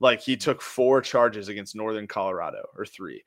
Like 0.04 0.20
he 0.20 0.36
took 0.36 0.62
four 0.62 1.02
charges 1.02 1.48
against 1.48 1.78
Northern 1.78 2.08
Colorado 2.08 2.68
or 2.78 2.86
three. 2.86 3.24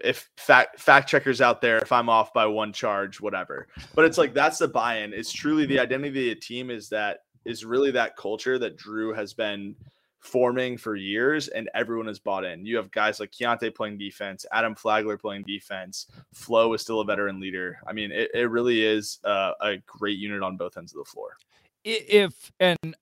If 0.00 0.28
fact 0.36 0.80
fact 0.80 1.08
checkers 1.08 1.40
out 1.40 1.60
there, 1.60 1.78
if 1.78 1.92
I'm 1.92 2.08
off 2.08 2.34
by 2.34 2.46
one 2.46 2.72
charge, 2.72 3.20
whatever. 3.20 3.68
But 3.94 4.06
it's 4.06 4.18
like 4.18 4.34
that's 4.34 4.58
the 4.58 4.66
buy-in. 4.66 5.12
It's 5.14 5.32
truly 5.32 5.66
the 5.66 5.78
identity 5.78 6.32
of 6.32 6.34
the 6.34 6.40
team 6.40 6.68
is 6.68 6.88
that 6.88 7.20
is 7.44 7.64
really 7.64 7.92
that 7.92 8.16
culture 8.16 8.58
that 8.58 8.76
Drew 8.76 9.14
has 9.14 9.32
been 9.32 9.76
forming 10.18 10.76
for 10.76 10.96
years 10.96 11.46
and 11.46 11.70
everyone 11.74 12.08
has 12.08 12.18
bought 12.18 12.44
in. 12.44 12.66
You 12.66 12.76
have 12.76 12.90
guys 12.90 13.20
like 13.20 13.30
Keyonte 13.30 13.72
playing 13.72 13.96
defense, 13.96 14.44
Adam 14.50 14.74
Flagler 14.74 15.16
playing 15.16 15.44
defense, 15.46 16.08
Flo 16.34 16.74
is 16.74 16.82
still 16.82 17.00
a 17.00 17.04
veteran 17.04 17.38
leader. 17.38 17.78
I 17.86 17.92
mean, 17.92 18.10
it, 18.10 18.30
it 18.34 18.50
really 18.50 18.84
is 18.84 19.20
uh, 19.24 19.52
a 19.60 19.76
great 19.86 20.18
unit 20.18 20.42
on 20.42 20.56
both 20.56 20.76
ends 20.76 20.92
of 20.92 20.98
the 20.98 21.10
floor. 21.10 21.36
If 21.84 22.52
and 22.58 22.96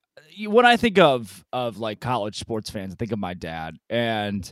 when 0.46 0.66
I 0.66 0.76
think 0.76 0.98
of 0.98 1.44
of 1.52 1.78
like 1.78 2.00
college 2.00 2.38
sports 2.38 2.70
fans, 2.70 2.92
I 2.92 2.96
think 2.96 3.12
of 3.12 3.18
my 3.18 3.34
dad 3.34 3.76
and 3.88 4.50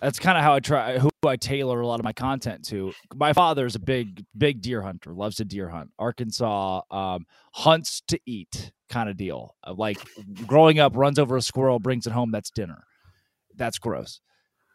that's 0.00 0.18
kind 0.18 0.38
of 0.38 0.44
how 0.44 0.54
I 0.54 0.60
try 0.60 0.98
who 0.98 1.10
I 1.26 1.36
tailor 1.36 1.80
a 1.80 1.86
lot 1.86 2.00
of 2.00 2.04
my 2.04 2.12
content 2.12 2.64
to. 2.66 2.92
My 3.14 3.32
father 3.32 3.66
is 3.66 3.74
a 3.74 3.80
big 3.80 4.24
big 4.36 4.60
deer 4.62 4.82
hunter, 4.82 5.12
loves 5.12 5.36
to 5.36 5.44
deer 5.44 5.68
hunt. 5.68 5.90
Arkansas 5.98 6.82
um, 6.90 7.26
hunts 7.52 8.02
to 8.08 8.18
eat 8.26 8.72
kind 8.88 9.08
of 9.08 9.16
deal. 9.16 9.54
Like 9.66 9.98
growing 10.46 10.78
up, 10.78 10.96
runs 10.96 11.18
over 11.18 11.36
a 11.36 11.42
squirrel, 11.42 11.78
brings 11.78 12.06
it 12.06 12.12
home. 12.12 12.30
That's 12.30 12.50
dinner. 12.50 12.84
That's 13.54 13.78
gross. 13.78 14.20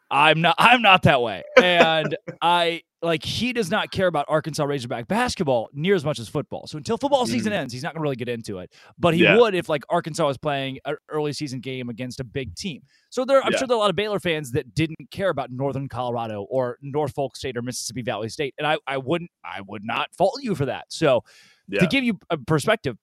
I'm 0.09 0.41
not. 0.41 0.55
I'm 0.57 0.81
not 0.81 1.03
that 1.03 1.21
way. 1.21 1.43
And 1.61 2.15
I 2.41 2.81
like 3.01 3.23
he 3.23 3.53
does 3.53 3.69
not 3.69 3.91
care 3.91 4.07
about 4.07 4.25
Arkansas 4.27 4.63
Razorback 4.63 5.07
basketball 5.07 5.69
near 5.73 5.95
as 5.95 6.03
much 6.03 6.17
as 6.19 6.27
football. 6.27 6.65
So 6.67 6.77
until 6.77 6.97
football 6.97 7.25
season 7.27 7.53
mm. 7.53 7.57
ends, 7.57 7.73
he's 7.73 7.83
not 7.83 7.93
going 7.93 7.99
to 7.99 8.03
really 8.03 8.15
get 8.15 8.29
into 8.29 8.59
it. 8.59 8.73
But 8.97 9.13
he 9.13 9.23
yeah. 9.23 9.37
would 9.37 9.53
if 9.53 9.69
like 9.69 9.83
Arkansas 9.89 10.25
was 10.25 10.37
playing 10.37 10.79
an 10.85 10.95
early 11.09 11.33
season 11.33 11.59
game 11.59 11.89
against 11.89 12.19
a 12.19 12.23
big 12.23 12.55
team. 12.55 12.81
So 13.09 13.25
there, 13.25 13.43
I'm 13.43 13.51
yeah. 13.51 13.59
sure 13.59 13.67
there 13.67 13.75
are 13.75 13.79
a 13.79 13.81
lot 13.81 13.89
of 13.89 13.95
Baylor 13.95 14.19
fans 14.19 14.51
that 14.51 14.73
didn't 14.73 15.11
care 15.11 15.29
about 15.29 15.51
Northern 15.51 15.87
Colorado 15.89 16.43
or 16.49 16.77
Norfolk 16.81 17.35
State 17.35 17.57
or 17.57 17.61
Mississippi 17.61 18.01
Valley 18.01 18.29
State, 18.29 18.55
and 18.57 18.65
I, 18.65 18.77
I 18.87 18.97
wouldn't, 18.97 19.31
I 19.45 19.61
would 19.61 19.83
not 19.85 20.13
fault 20.15 20.39
you 20.41 20.55
for 20.55 20.65
that. 20.65 20.85
So 20.89 21.23
yeah. 21.67 21.81
to 21.81 21.87
give 21.87 22.03
you 22.03 22.17
a 22.29 22.37
perspective, 22.37 22.97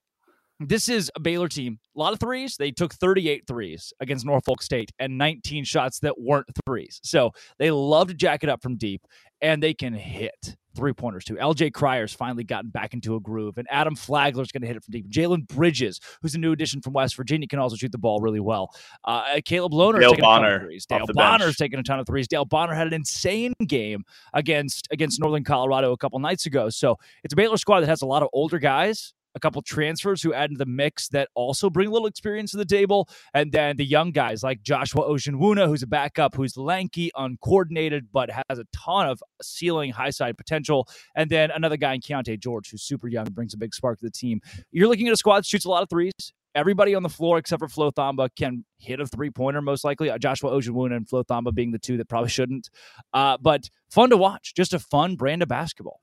this 0.59 0.89
is 0.89 1.11
a 1.15 1.19
Baylor 1.19 1.47
team. 1.47 1.79
A 1.95 1.99
lot 1.99 2.13
of 2.13 2.19
threes. 2.19 2.55
They 2.57 2.71
took 2.71 2.93
38 2.93 3.43
threes 3.47 3.93
against 3.99 4.25
Norfolk 4.25 4.61
State 4.61 4.91
and 4.99 5.17
19 5.17 5.63
shots 5.65 5.99
that 5.99 6.19
weren't 6.19 6.47
threes. 6.65 6.99
So 7.03 7.31
they 7.59 7.71
love 7.71 8.07
to 8.07 8.13
jack 8.13 8.43
it 8.43 8.49
up 8.49 8.61
from 8.61 8.77
deep 8.77 9.01
and 9.41 9.61
they 9.61 9.73
can 9.73 9.93
hit 9.93 10.55
three 10.75 10.93
pointers 10.93 11.23
too. 11.23 11.35
LJ 11.35 11.73
Cryer's 11.73 12.13
finally 12.13 12.43
gotten 12.43 12.69
back 12.69 12.93
into 12.93 13.15
a 13.15 13.19
groove, 13.19 13.57
and 13.57 13.67
Adam 13.71 13.95
Flagler's 13.95 14.51
going 14.51 14.61
to 14.61 14.67
hit 14.67 14.75
it 14.75 14.83
from 14.83 14.91
deep. 14.91 15.09
Jalen 15.09 15.47
Bridges, 15.47 15.99
who's 16.21 16.35
a 16.35 16.37
new 16.37 16.51
addition 16.51 16.81
from 16.81 16.93
West 16.93 17.15
Virginia, 17.15 17.47
can 17.47 17.59
also 17.59 17.75
shoot 17.75 17.91
the 17.91 17.97
ball 17.97 18.19
really 18.19 18.39
well. 18.39 18.69
Uh, 19.03 19.39
Caleb 19.45 19.71
Lohner 19.71 20.01
taking 20.01 20.19
Bonner, 20.21 20.47
a 20.47 20.49
ton 20.49 20.55
of 20.55 20.61
threes. 20.61 20.85
Dale 20.85 21.05
Bonner's 21.13 21.55
taking 21.55 21.79
a 21.79 21.83
ton 21.83 21.99
of 21.99 22.07
threes. 22.07 22.27
Dale 22.27 22.45
Bonner 22.45 22.73
had 22.73 22.87
an 22.87 22.93
insane 22.93 23.53
game 23.67 24.03
against 24.33 24.87
against 24.91 25.19
Northern 25.19 25.43
Colorado 25.43 25.91
a 25.91 25.97
couple 25.97 26.19
nights 26.19 26.45
ago. 26.45 26.69
So 26.69 26.97
it's 27.23 27.33
a 27.33 27.37
Baylor 27.37 27.57
squad 27.57 27.81
that 27.81 27.87
has 27.87 28.01
a 28.01 28.05
lot 28.05 28.23
of 28.23 28.29
older 28.33 28.59
guys 28.59 29.13
a 29.35 29.39
couple 29.39 29.61
transfers 29.61 30.21
who 30.21 30.33
add 30.33 30.51
to 30.51 30.57
the 30.57 30.65
mix 30.65 31.09
that 31.09 31.29
also 31.35 31.69
bring 31.69 31.87
a 31.87 31.91
little 31.91 32.07
experience 32.07 32.51
to 32.51 32.57
the 32.57 32.65
table. 32.65 33.09
And 33.33 33.51
then 33.51 33.77
the 33.77 33.85
young 33.85 34.11
guys 34.11 34.43
like 34.43 34.61
Joshua 34.63 35.07
Ojianwuna, 35.07 35.67
who's 35.67 35.83
a 35.83 35.87
backup, 35.87 36.35
who's 36.35 36.57
lanky, 36.57 37.11
uncoordinated, 37.15 38.07
but 38.11 38.29
has 38.49 38.59
a 38.59 38.65
ton 38.73 39.07
of 39.07 39.21
ceiling, 39.41 39.91
high 39.91 40.09
side 40.09 40.37
potential. 40.37 40.87
And 41.15 41.29
then 41.29 41.51
another 41.51 41.77
guy 41.77 41.93
in 41.93 42.01
Keyonte 42.01 42.39
George, 42.39 42.71
who's 42.71 42.83
super 42.83 43.07
young, 43.07 43.25
brings 43.25 43.53
a 43.53 43.57
big 43.57 43.73
spark 43.73 43.99
to 43.99 44.05
the 44.05 44.11
team. 44.11 44.39
You're 44.71 44.87
looking 44.87 45.07
at 45.07 45.13
a 45.13 45.17
squad 45.17 45.39
that 45.39 45.45
shoots 45.45 45.65
a 45.65 45.69
lot 45.69 45.83
of 45.83 45.89
threes. 45.89 46.13
Everybody 46.55 46.95
on 46.95 47.03
the 47.03 47.09
floor 47.09 47.37
except 47.37 47.59
for 47.59 47.67
Flo 47.67 47.91
Thamba 47.91 48.29
can 48.33 48.63
hit 48.77 49.01
a 49.01 49.05
three 49.05 49.29
pointer, 49.29 49.61
most 49.61 49.83
likely. 49.83 50.09
Uh, 50.09 50.17
Joshua 50.17 50.51
Ojianwuna 50.51 50.95
and 50.95 51.09
Flo 51.09 51.21
Thamba 51.21 51.53
being 51.53 51.71
the 51.71 51.79
two 51.79 51.97
that 51.97 52.07
probably 52.07 52.29
shouldn't. 52.29 52.69
Uh, 53.13 53.37
but 53.41 53.69
fun 53.89 54.09
to 54.09 54.17
watch. 54.17 54.53
Just 54.55 54.73
a 54.73 54.79
fun 54.79 55.17
brand 55.17 55.41
of 55.41 55.49
basketball. 55.49 55.99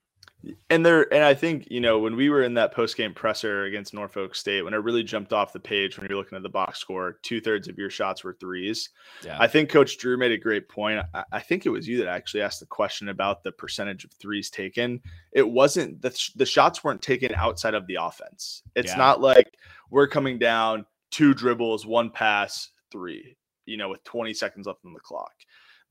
And 0.71 0.85
there, 0.85 1.13
and 1.13 1.23
I 1.23 1.35
think 1.35 1.69
you 1.71 1.81
know 1.81 1.99
when 1.99 2.17
we 2.17 2.29
were 2.29 2.43
in 2.43 2.55
that 2.55 2.73
post 2.73 2.97
game 2.97 3.15
presser 3.15 3.65
against 3.65 3.95
Norfolk 3.95 4.35
State, 4.35 4.63
when 4.63 4.75
it 4.75 4.79
really 4.79 5.03
jumped 5.03 5.33
off 5.33 5.53
the 5.53 5.61
page 5.61 5.99
when 5.99 6.09
you're 6.09 6.19
looking 6.19 6.37
at 6.37 6.43
the 6.43 6.49
box 6.49 6.79
score, 6.79 7.19
two 7.23 7.41
thirds 7.41 7.69
of 7.69 7.79
your 7.79 7.91
shots 7.91 8.25
were 8.25 8.33
threes. 8.35 8.91
Yeah. 9.25 9.37
I 9.39 9.47
think 9.47 9.71
Coach 9.71 9.99
Drew 9.99 10.17
made 10.17 10.33
a 10.33 10.39
great 10.39 10.69
point. 10.69 11.05
I, 11.15 11.25
I, 11.33 11.41
think 11.41 11.65
it 11.65 11.71
was 11.71 11.87
you 11.87 11.99
that 11.99 12.09
actually 12.09 12.43
asked 12.43 12.61
the 12.61 12.67
question 12.67 13.09
about 13.09 13.45
the 13.45 13.53
percentage 13.53 14.05
of 14.05 14.13
threes 14.13 14.51
taken. 14.51 15.01
It 15.33 15.49
wasn't 15.49 16.03
the 16.03 16.11
the 16.37 16.47
shots 16.47 16.83
weren't 16.83 17.03
taken 17.03 17.35
outside 17.35 17.75
of 17.75 17.87
the 17.87 17.99
offense. 18.01 18.63
It's 18.75 18.93
yeah. 18.93 18.99
not 18.99 19.21
like 19.21 19.57
we're 19.91 20.09
coming 20.09 20.39
down 20.39 20.87
two 21.11 21.35
dribbles, 21.35 21.87
one 21.87 22.11
pass, 22.11 22.71
three. 22.91 23.37
You 23.65 23.77
know, 23.77 23.91
with 23.91 24.03
20 24.03 24.35
seconds 24.35 24.67
left 24.67 24.85
on 24.85 24.93
the 24.93 24.99
clock 24.99 25.33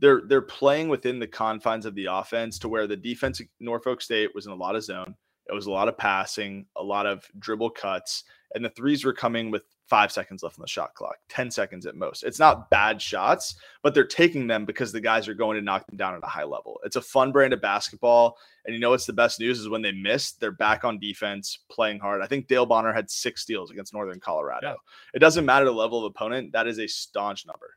they're 0.01 0.24
they're 0.25 0.41
playing 0.41 0.89
within 0.89 1.20
the 1.20 1.27
confines 1.27 1.86
of 1.86 1.96
the 1.96 2.08
offense 2.12 2.60
to 2.60 2.67
where 2.67 2.88
the 2.88 2.98
defense 2.98 3.41
Norfolk 3.60 4.01
State 4.01 4.36
was 4.36 4.48
in 4.48 4.51
a 4.51 4.55
lot 4.55 4.75
of 4.75 4.84
zone. 4.84 5.15
It 5.48 5.53
was 5.53 5.67
a 5.67 5.72
lot 5.72 5.88
of 5.88 5.98
passing, 5.98 6.65
a 6.75 6.84
lot 6.84 7.05
of 7.05 7.25
dribble 7.39 7.72
cuts, 7.72 8.24
and 8.55 8.63
the 8.63 8.70
threes 8.70 9.05
were 9.05 9.13
coming 9.13 9.51
with 9.51 9.63
five 9.91 10.10
seconds 10.10 10.41
left 10.41 10.58
on 10.58 10.62
the 10.62 10.67
shot 10.70 10.93
clock, 10.93 11.17
10 11.27 11.51
seconds 11.51 11.86
at 11.86 11.98
most. 11.98 12.24
It's 12.24 12.39
not 12.39 12.70
bad 12.70 13.01
shots, 13.01 13.55
but 13.84 13.93
they're 13.93 14.05
taking 14.05 14.48
them 14.48 14.63
because 14.63 14.93
the 14.93 15.01
guys 15.01 15.27
are 15.27 15.34
going 15.34 15.58
to 15.58 15.62
knock 15.62 15.86
them 15.86 15.98
down 15.98 16.15
at 16.15 16.24
a 16.24 16.27
high 16.27 16.46
level. 16.46 16.79
It's 16.86 16.96
a 16.96 17.01
fun 17.01 17.34
brand 17.34 17.51
of 17.51 17.62
basketball. 17.62 18.38
And 18.63 18.74
you 18.74 18.79
know 18.79 18.91
what's 18.91 19.05
the 19.05 19.12
best 19.12 19.41
news 19.41 19.60
is 19.60 19.67
when 19.67 19.81
they 19.81 19.91
miss, 19.91 20.31
they're 20.31 20.53
back 20.53 20.86
on 20.86 20.98
defense, 20.98 21.60
playing 21.70 22.00
hard. 22.00 22.22
I 22.22 22.27
think 22.27 22.48
Dale 22.48 22.65
Bonner 22.65 22.93
had 22.93 23.12
six 23.12 23.41
steals 23.41 23.70
against 23.70 23.93
Northern 23.93 24.22
Colorado. 24.22 24.70
Yeah. 24.70 24.75
It 25.13 25.20
doesn't 25.20 25.46
matter 25.46 25.65
the 25.65 25.74
level 25.74 26.00
of 26.00 26.05
opponent, 26.05 26.53
that 26.53 26.67
is 26.67 26.79
a 26.79 26.88
staunch 26.88 27.46
number. 27.46 27.75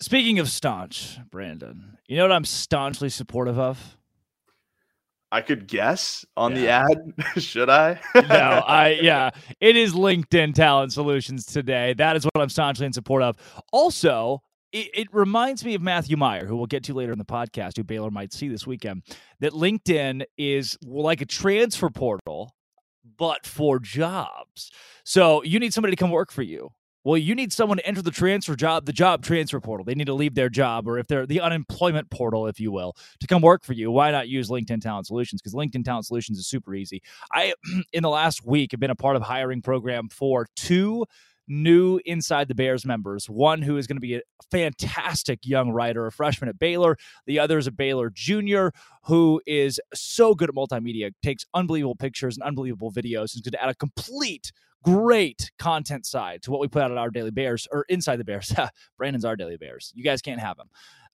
Speaking 0.00 0.38
of 0.38 0.50
staunch, 0.50 1.18
Brandon, 1.30 1.96
you 2.06 2.18
know 2.18 2.24
what 2.24 2.32
I'm 2.32 2.44
staunchly 2.44 3.08
supportive 3.08 3.58
of? 3.58 3.96
I 5.32 5.40
could 5.40 5.66
guess 5.66 6.24
on 6.36 6.54
yeah. 6.54 6.84
the 6.86 7.14
ad. 7.24 7.42
Should 7.42 7.70
I? 7.70 7.98
no, 8.14 8.22
I 8.22 8.98
yeah. 9.02 9.30
It 9.60 9.74
is 9.74 9.94
LinkedIn 9.94 10.54
Talent 10.54 10.92
Solutions 10.92 11.46
today. 11.46 11.94
That 11.94 12.14
is 12.14 12.24
what 12.24 12.40
I'm 12.40 12.50
staunchly 12.50 12.86
in 12.86 12.92
support 12.92 13.22
of. 13.22 13.36
Also, 13.72 14.42
it, 14.70 14.90
it, 14.94 15.08
reminds 15.12 15.64
me 15.64 15.74
of 15.74 15.80
Matthew 15.80 16.16
Mayer, 16.16 16.44
who 16.44 16.56
we'll 16.56 16.66
get 16.66 16.84
to 16.84 16.94
later 16.94 17.12
in 17.12 17.18
the 17.18 17.24
podcast, 17.24 17.76
who 17.76 17.84
Baylor 17.84 18.10
might 18.10 18.32
see 18.32 18.48
this 18.48 18.66
weekend. 18.66 19.02
That 19.40 19.52
LinkedIn 19.52 20.24
is 20.36 20.76
like 20.84 21.22
a 21.22 21.26
transfer 21.26 21.88
portal, 21.88 22.54
but 23.16 23.46
for 23.46 23.78
jobs. 23.78 24.70
So 25.04 25.42
you 25.42 25.58
need 25.58 25.72
somebody 25.72 25.92
to 25.92 26.00
come 26.00 26.10
work 26.10 26.30
for 26.30 26.42
you. 26.42 26.70
Well, 27.06 27.16
you 27.16 27.36
need 27.36 27.52
someone 27.52 27.78
to 27.78 27.86
enter 27.86 28.02
the 28.02 28.10
transfer 28.10 28.56
job, 28.56 28.84
the 28.84 28.92
job 28.92 29.22
transfer 29.22 29.60
portal. 29.60 29.84
They 29.84 29.94
need 29.94 30.08
to 30.08 30.12
leave 30.12 30.34
their 30.34 30.48
job, 30.48 30.88
or 30.88 30.98
if 30.98 31.06
they're 31.06 31.24
the 31.24 31.40
unemployment 31.40 32.10
portal, 32.10 32.48
if 32.48 32.58
you 32.58 32.72
will, 32.72 32.96
to 33.20 33.28
come 33.28 33.42
work 33.42 33.64
for 33.64 33.74
you. 33.74 33.92
Why 33.92 34.10
not 34.10 34.26
use 34.26 34.48
LinkedIn 34.48 34.80
Talent 34.80 35.06
Solutions? 35.06 35.40
Because 35.40 35.54
LinkedIn 35.54 35.84
Talent 35.84 36.06
Solutions 36.06 36.36
is 36.36 36.48
super 36.48 36.74
easy. 36.74 37.00
I, 37.32 37.54
in 37.92 38.02
the 38.02 38.08
last 38.08 38.44
week, 38.44 38.72
have 38.72 38.80
been 38.80 38.90
a 38.90 38.96
part 38.96 39.14
of 39.14 39.22
hiring 39.22 39.62
program 39.62 40.08
for 40.08 40.48
two 40.56 41.06
new 41.48 42.00
Inside 42.04 42.48
the 42.48 42.54
Bears 42.54 42.84
members. 42.84 43.26
One 43.28 43.62
who 43.62 43.76
is 43.76 43.86
going 43.86 43.96
to 43.96 44.00
be 44.00 44.16
a 44.16 44.22
fantastic 44.50 45.40
young 45.44 45.70
writer, 45.70 46.06
a 46.06 46.12
freshman 46.12 46.48
at 46.48 46.58
Baylor. 46.58 46.96
The 47.26 47.38
other 47.38 47.58
is 47.58 47.66
a 47.66 47.72
Baylor 47.72 48.10
junior 48.10 48.72
who 49.04 49.40
is 49.46 49.80
so 49.94 50.34
good 50.34 50.48
at 50.48 50.54
multimedia, 50.54 51.12
takes 51.22 51.44
unbelievable 51.54 51.96
pictures 51.96 52.36
and 52.36 52.44
unbelievable 52.44 52.92
videos. 52.92 53.32
He's 53.32 53.42
going 53.42 53.52
to 53.52 53.62
add 53.62 53.70
a 53.70 53.74
complete 53.74 54.52
great 54.84 55.50
content 55.58 56.06
side 56.06 56.42
to 56.42 56.50
what 56.50 56.60
we 56.60 56.68
put 56.68 56.82
out 56.82 56.92
at 56.92 56.98
our 56.98 57.10
Daily 57.10 57.32
Bears 57.32 57.66
or 57.72 57.84
inside 57.88 58.16
the 58.16 58.24
Bears. 58.24 58.54
Brandon's 58.98 59.24
our 59.24 59.36
Daily 59.36 59.56
Bears. 59.56 59.92
You 59.94 60.04
guys 60.04 60.22
can't 60.22 60.40
have 60.40 60.56
them. 60.56 60.68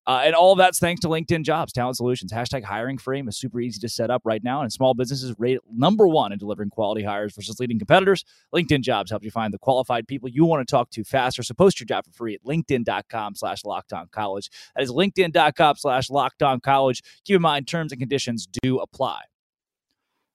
Uh, 0.06 0.23
and 0.25 0.35
all 0.35 0.56
that's 0.56 0.78
thanks 0.78 1.00
to 1.00 1.09
LinkedIn 1.09 1.44
Jobs, 1.44 1.73
Talent 1.73 1.97
Solutions. 1.97 2.32
Hashtag 2.32 2.64
hiring 2.64 2.99
frame 2.99 3.28
is 3.28 3.37
super 3.37 3.61
easy 3.61 3.78
to 3.80 3.88
set 3.88 4.11
up 4.11 4.23
right 4.25 4.42
now, 4.42 4.62
and 4.62 4.73
small 4.73 4.94
businesses 4.94 5.35
rate 5.38 5.61
number 5.71 6.09
one 6.09 6.32
in 6.32 6.38
delivering 6.38 6.71
quality 6.71 7.04
hires 7.04 7.35
versus 7.35 7.61
leading 7.61 7.78
competitors. 7.78 8.25
LinkedIn 8.54 8.80
Jobs 8.80 9.11
helps 9.11 9.25
you 9.25 9.30
find 9.30 9.54
the 9.54 9.59
qualified 9.59 10.09
people 10.09 10.28
you 10.28 10.44
want 10.44 10.66
to 10.66 10.71
talk 10.71 10.90
to 10.90 11.04
faster. 11.04 11.42
So 11.42 11.54
post 11.54 11.78
your 11.78 11.87
job 11.87 12.04
for 12.04 12.12
free 12.12 12.35
at 12.35 12.44
linkedin.com 12.44 13.37
slash 13.37 13.62
Lockdown 13.62 14.11
college. 14.11 14.50
That 14.75 14.82
is 14.82 14.90
linkedin.com 14.90 15.76
slash 15.76 16.09
Lockdown 16.09 16.62
college. 16.62 17.02
Keep 17.25 17.37
in 17.37 17.42
mind, 17.42 17.68
terms 17.68 17.92
and 17.92 18.00
conditions 18.00 18.49
do 18.62 18.78
apply. 18.78 19.23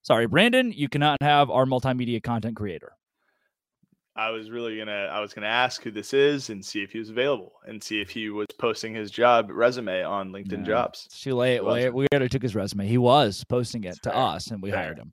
Sorry, 0.01 0.27
Brandon, 0.27 0.71
you 0.71 0.87
cannot 0.87 1.17
have 1.21 1.49
our 1.49 1.65
multimedia 1.65 2.23
content 2.23 2.55
creator. 2.55 2.96
I 4.17 4.31
was 4.31 4.49
really 4.49 4.77
gonna 4.77 5.09
I 5.11 5.19
was 5.19 5.33
gonna 5.33 5.47
ask 5.47 5.83
who 5.83 5.91
this 5.91 6.11
is 6.11 6.49
and 6.49 6.65
see 6.65 6.81
if 6.81 6.91
he 6.91 6.97
was 6.97 7.11
available 7.11 7.53
and 7.67 7.81
see 7.81 8.01
if 8.01 8.09
he 8.09 8.29
was 8.29 8.47
posting 8.57 8.95
his 8.95 9.11
job 9.11 9.49
resume 9.51 10.03
on 10.03 10.31
LinkedIn 10.31 10.65
Jobs. 10.65 11.03
It's 11.05 11.21
too 11.21 11.35
late. 11.35 11.63
We, 11.63 11.89
we 11.89 12.07
already 12.11 12.29
took 12.29 12.41
his 12.41 12.55
resume. 12.55 12.87
He 12.87 12.97
was 12.97 13.43
posting 13.43 13.83
it 13.83 13.97
to 14.03 14.15
us, 14.15 14.47
and 14.47 14.61
we 14.61 14.71
Fair. 14.71 14.79
hired 14.79 14.97
him. 14.97 15.11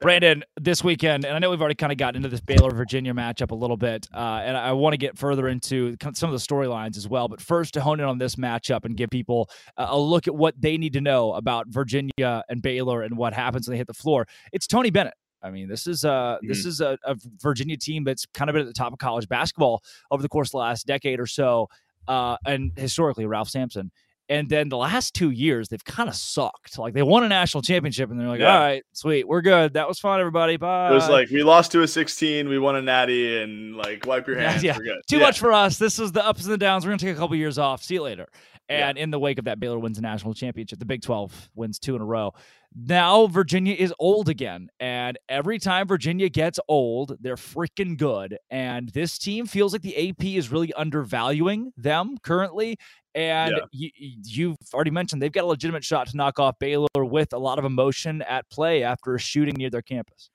Brandon, 0.00 0.44
this 0.60 0.84
weekend, 0.84 1.24
and 1.24 1.34
I 1.34 1.38
know 1.38 1.50
we've 1.50 1.60
already 1.60 1.74
kind 1.74 1.90
of 1.90 1.96
gotten 1.96 2.16
into 2.16 2.28
this 2.28 2.40
Baylor 2.40 2.70
Virginia 2.70 3.14
matchup 3.14 3.50
a 3.50 3.54
little 3.54 3.78
bit, 3.78 4.06
uh, 4.14 4.42
and 4.44 4.56
I 4.56 4.72
want 4.72 4.92
to 4.92 4.98
get 4.98 5.16
further 5.16 5.48
into 5.48 5.96
some 6.14 6.32
of 6.32 6.38
the 6.38 6.46
storylines 6.46 6.98
as 6.98 7.08
well. 7.08 7.28
But 7.28 7.40
first, 7.40 7.74
to 7.74 7.80
hone 7.80 8.00
in 8.00 8.06
on 8.06 8.18
this 8.18 8.36
matchup 8.36 8.84
and 8.84 8.96
give 8.96 9.08
people 9.10 9.48
a 9.76 9.98
look 9.98 10.28
at 10.28 10.34
what 10.34 10.60
they 10.60 10.76
need 10.76 10.92
to 10.94 11.00
know 11.00 11.32
about 11.32 11.68
Virginia 11.68 12.42
and 12.48 12.60
Baylor 12.60 13.02
and 13.02 13.16
what 13.16 13.32
happens 13.32 13.68
when 13.68 13.74
they 13.74 13.78
hit 13.78 13.86
the 13.86 13.94
floor, 13.94 14.26
it's 14.52 14.66
Tony 14.66 14.90
Bennett. 14.90 15.14
I 15.42 15.50
mean, 15.50 15.68
this 15.68 15.86
is 15.86 16.04
a 16.04 16.08
mm-hmm. 16.08 16.48
this 16.48 16.64
is 16.64 16.80
a, 16.80 16.98
a, 17.04 17.16
Virginia 17.40 17.76
team 17.76 18.04
that's 18.04 18.26
kind 18.26 18.50
of 18.50 18.54
been 18.54 18.62
at 18.62 18.66
the 18.66 18.72
top 18.72 18.92
of 18.92 18.98
college 18.98 19.28
basketball 19.28 19.82
over 20.10 20.22
the 20.22 20.28
course 20.28 20.48
of 20.48 20.52
the 20.52 20.58
last 20.58 20.86
decade 20.86 21.20
or 21.20 21.26
so, 21.26 21.68
uh, 22.08 22.36
and 22.46 22.72
historically 22.76 23.26
Ralph 23.26 23.48
Sampson. 23.48 23.90
And 24.28 24.48
then 24.48 24.68
the 24.68 24.76
last 24.76 25.14
two 25.14 25.30
years, 25.30 25.68
they've 25.68 25.84
kind 25.84 26.08
of 26.08 26.16
sucked. 26.16 26.78
Like 26.78 26.94
they 26.94 27.02
won 27.02 27.22
a 27.22 27.28
national 27.28 27.62
championship, 27.62 28.10
and 28.10 28.18
they're 28.18 28.26
like, 28.26 28.40
yeah. 28.40 28.52
"All 28.52 28.58
right, 28.58 28.82
sweet, 28.92 29.28
we're 29.28 29.40
good. 29.40 29.74
That 29.74 29.86
was 29.86 30.00
fun, 30.00 30.18
everybody. 30.18 30.56
Bye." 30.56 30.90
It 30.90 30.94
was 30.94 31.08
like 31.08 31.30
we 31.30 31.44
lost 31.44 31.70
to 31.72 31.82
a 31.82 31.88
16, 31.88 32.48
we 32.48 32.58
won 32.58 32.74
a 32.74 32.82
natty, 32.82 33.40
and 33.40 33.76
like 33.76 34.04
wipe 34.04 34.26
your 34.26 34.36
hands. 34.40 34.64
Yeah, 34.64 34.78
yeah. 34.82 34.94
Too 35.08 35.18
yeah. 35.18 35.22
much 35.22 35.38
for 35.38 35.52
us. 35.52 35.78
This 35.78 35.98
was 35.98 36.10
the 36.10 36.26
ups 36.26 36.42
and 36.42 36.52
the 36.52 36.58
downs. 36.58 36.84
We're 36.84 36.90
gonna 36.90 36.98
take 36.98 37.14
a 37.14 37.18
couple 37.18 37.36
years 37.36 37.56
off. 37.56 37.84
See 37.84 37.94
you 37.94 38.02
later. 38.02 38.26
And 38.68 38.96
yeah. 38.96 39.04
in 39.04 39.10
the 39.10 39.18
wake 39.18 39.38
of 39.38 39.44
that, 39.44 39.60
Baylor 39.60 39.78
wins 39.78 39.96
the 39.96 40.02
national 40.02 40.34
championship. 40.34 40.78
The 40.78 40.84
Big 40.84 41.02
12 41.02 41.50
wins 41.54 41.78
two 41.78 41.94
in 41.94 42.02
a 42.02 42.04
row. 42.04 42.32
Now 42.74 43.26
Virginia 43.26 43.74
is 43.74 43.94
old 43.98 44.28
again. 44.28 44.68
And 44.80 45.18
every 45.28 45.58
time 45.58 45.86
Virginia 45.86 46.28
gets 46.28 46.58
old, 46.68 47.16
they're 47.20 47.36
freaking 47.36 47.96
good. 47.96 48.36
And 48.50 48.88
this 48.90 49.18
team 49.18 49.46
feels 49.46 49.72
like 49.72 49.82
the 49.82 50.10
AP 50.10 50.24
is 50.24 50.50
really 50.50 50.72
undervaluing 50.72 51.72
them 51.76 52.16
currently. 52.22 52.76
And 53.14 53.54
yeah. 53.72 53.88
you, 54.24 54.50
have 54.50 54.74
already 54.74 54.90
mentioned 54.90 55.22
they've 55.22 55.32
got 55.32 55.44
a 55.44 55.46
legitimate 55.46 55.84
shot 55.84 56.08
to 56.08 56.16
knock 56.16 56.38
off 56.38 56.58
Baylor 56.58 56.88
with 56.96 57.32
a 57.32 57.38
lot 57.38 57.58
of 57.58 57.64
emotion 57.64 58.20
at 58.22 58.48
play 58.50 58.82
after 58.82 59.14
a 59.14 59.18
shooting 59.18 59.54
near 59.56 59.70
their 59.70 59.80
campus. 59.80 60.30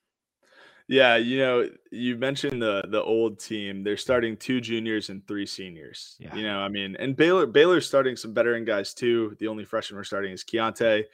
Yeah, 0.91 1.15
you 1.15 1.37
know, 1.37 1.69
you 1.89 2.17
mentioned 2.17 2.61
the 2.61 2.83
the 2.89 3.01
old 3.01 3.39
team. 3.39 3.81
They're 3.81 3.95
starting 3.95 4.35
two 4.35 4.59
juniors 4.59 5.09
and 5.09 5.25
three 5.25 5.45
seniors. 5.45 6.17
Yeah. 6.19 6.35
You 6.35 6.43
know, 6.43 6.59
I 6.59 6.67
mean, 6.67 6.97
and 6.99 7.15
Baylor 7.15 7.45
Baylor's 7.45 7.87
starting 7.87 8.17
some 8.17 8.33
veteran 8.33 8.65
guys 8.65 8.93
too. 8.93 9.37
The 9.39 9.47
only 9.47 9.63
freshman 9.63 9.95
we're 9.95 10.03
starting 10.03 10.33
is 10.33 10.43
Keyonte. 10.43 11.05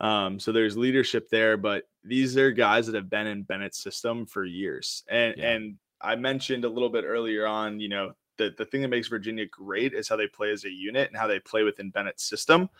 Um, 0.00 0.40
so 0.40 0.52
there's 0.52 0.78
leadership 0.78 1.28
there, 1.28 1.58
but 1.58 1.86
these 2.02 2.38
are 2.38 2.50
guys 2.50 2.86
that 2.86 2.94
have 2.94 3.10
been 3.10 3.26
in 3.26 3.42
Bennett's 3.42 3.78
system 3.78 4.24
for 4.24 4.46
years. 4.46 5.04
And 5.10 5.34
yeah. 5.36 5.50
and 5.50 5.76
I 6.00 6.16
mentioned 6.16 6.64
a 6.64 6.70
little 6.70 6.88
bit 6.88 7.04
earlier 7.04 7.46
on, 7.46 7.78
you 7.78 7.90
know, 7.90 8.12
the, 8.38 8.54
the 8.56 8.64
thing 8.64 8.80
that 8.82 8.88
makes 8.88 9.08
Virginia 9.08 9.44
great 9.44 9.92
is 9.92 10.08
how 10.08 10.16
they 10.16 10.28
play 10.28 10.50
as 10.50 10.64
a 10.64 10.70
unit 10.70 11.08
and 11.08 11.16
how 11.16 11.26
they 11.26 11.40
play 11.40 11.62
within 11.62 11.90
Bennett's 11.90 12.24
system. 12.24 12.70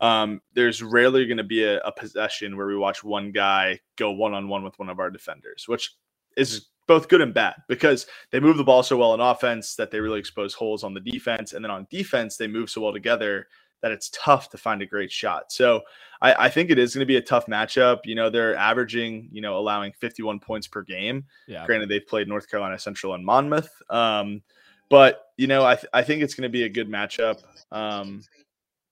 Um, 0.00 0.40
there's 0.54 0.82
rarely 0.82 1.26
going 1.26 1.36
to 1.36 1.44
be 1.44 1.64
a, 1.64 1.78
a, 1.80 1.92
possession 1.92 2.56
where 2.56 2.66
we 2.66 2.76
watch 2.76 3.02
one 3.02 3.32
guy 3.32 3.80
go 3.96 4.10
one 4.12 4.34
on 4.34 4.48
one 4.48 4.62
with 4.62 4.78
one 4.78 4.90
of 4.90 4.98
our 4.98 5.10
defenders, 5.10 5.64
which 5.66 5.94
is 6.36 6.68
both 6.86 7.08
good 7.08 7.20
and 7.20 7.34
bad 7.34 7.54
because 7.68 8.06
they 8.30 8.40
move 8.40 8.56
the 8.56 8.64
ball 8.64 8.82
so 8.82 8.96
well 8.96 9.14
in 9.14 9.20
offense 9.20 9.74
that 9.76 9.90
they 9.90 10.00
really 10.00 10.20
expose 10.20 10.54
holes 10.54 10.84
on 10.84 10.94
the 10.94 11.00
defense. 11.00 11.52
And 11.52 11.64
then 11.64 11.70
on 11.70 11.86
defense, 11.90 12.36
they 12.36 12.46
move 12.46 12.70
so 12.70 12.80
well 12.80 12.92
together 12.92 13.48
that 13.82 13.92
it's 13.92 14.10
tough 14.10 14.50
to 14.50 14.58
find 14.58 14.82
a 14.82 14.86
great 14.86 15.12
shot. 15.12 15.52
So 15.52 15.82
I, 16.22 16.46
I 16.46 16.48
think 16.48 16.70
it 16.70 16.78
is 16.78 16.94
going 16.94 17.02
to 17.02 17.06
be 17.06 17.16
a 17.16 17.22
tough 17.22 17.46
matchup. 17.46 18.00
You 18.04 18.14
know, 18.14 18.30
they're 18.30 18.56
averaging, 18.56 19.28
you 19.32 19.42
know, 19.42 19.58
allowing 19.58 19.92
51 19.92 20.40
points 20.40 20.66
per 20.66 20.82
game. 20.82 21.24
Yeah. 21.46 21.66
Granted, 21.66 21.88
they've 21.88 22.06
played 22.06 22.28
North 22.28 22.48
Carolina 22.48 22.78
Central 22.78 23.14
and 23.14 23.24
Monmouth. 23.24 23.70
Um, 23.90 24.42
but, 24.88 25.26
you 25.36 25.46
know, 25.46 25.64
I, 25.64 25.74
th- 25.74 25.88
I 25.92 26.02
think 26.02 26.22
it's 26.22 26.34
going 26.34 26.44
to 26.44 26.48
be 26.48 26.62
a 26.62 26.68
good 26.68 26.88
matchup. 26.88 27.42
Um, 27.72 28.22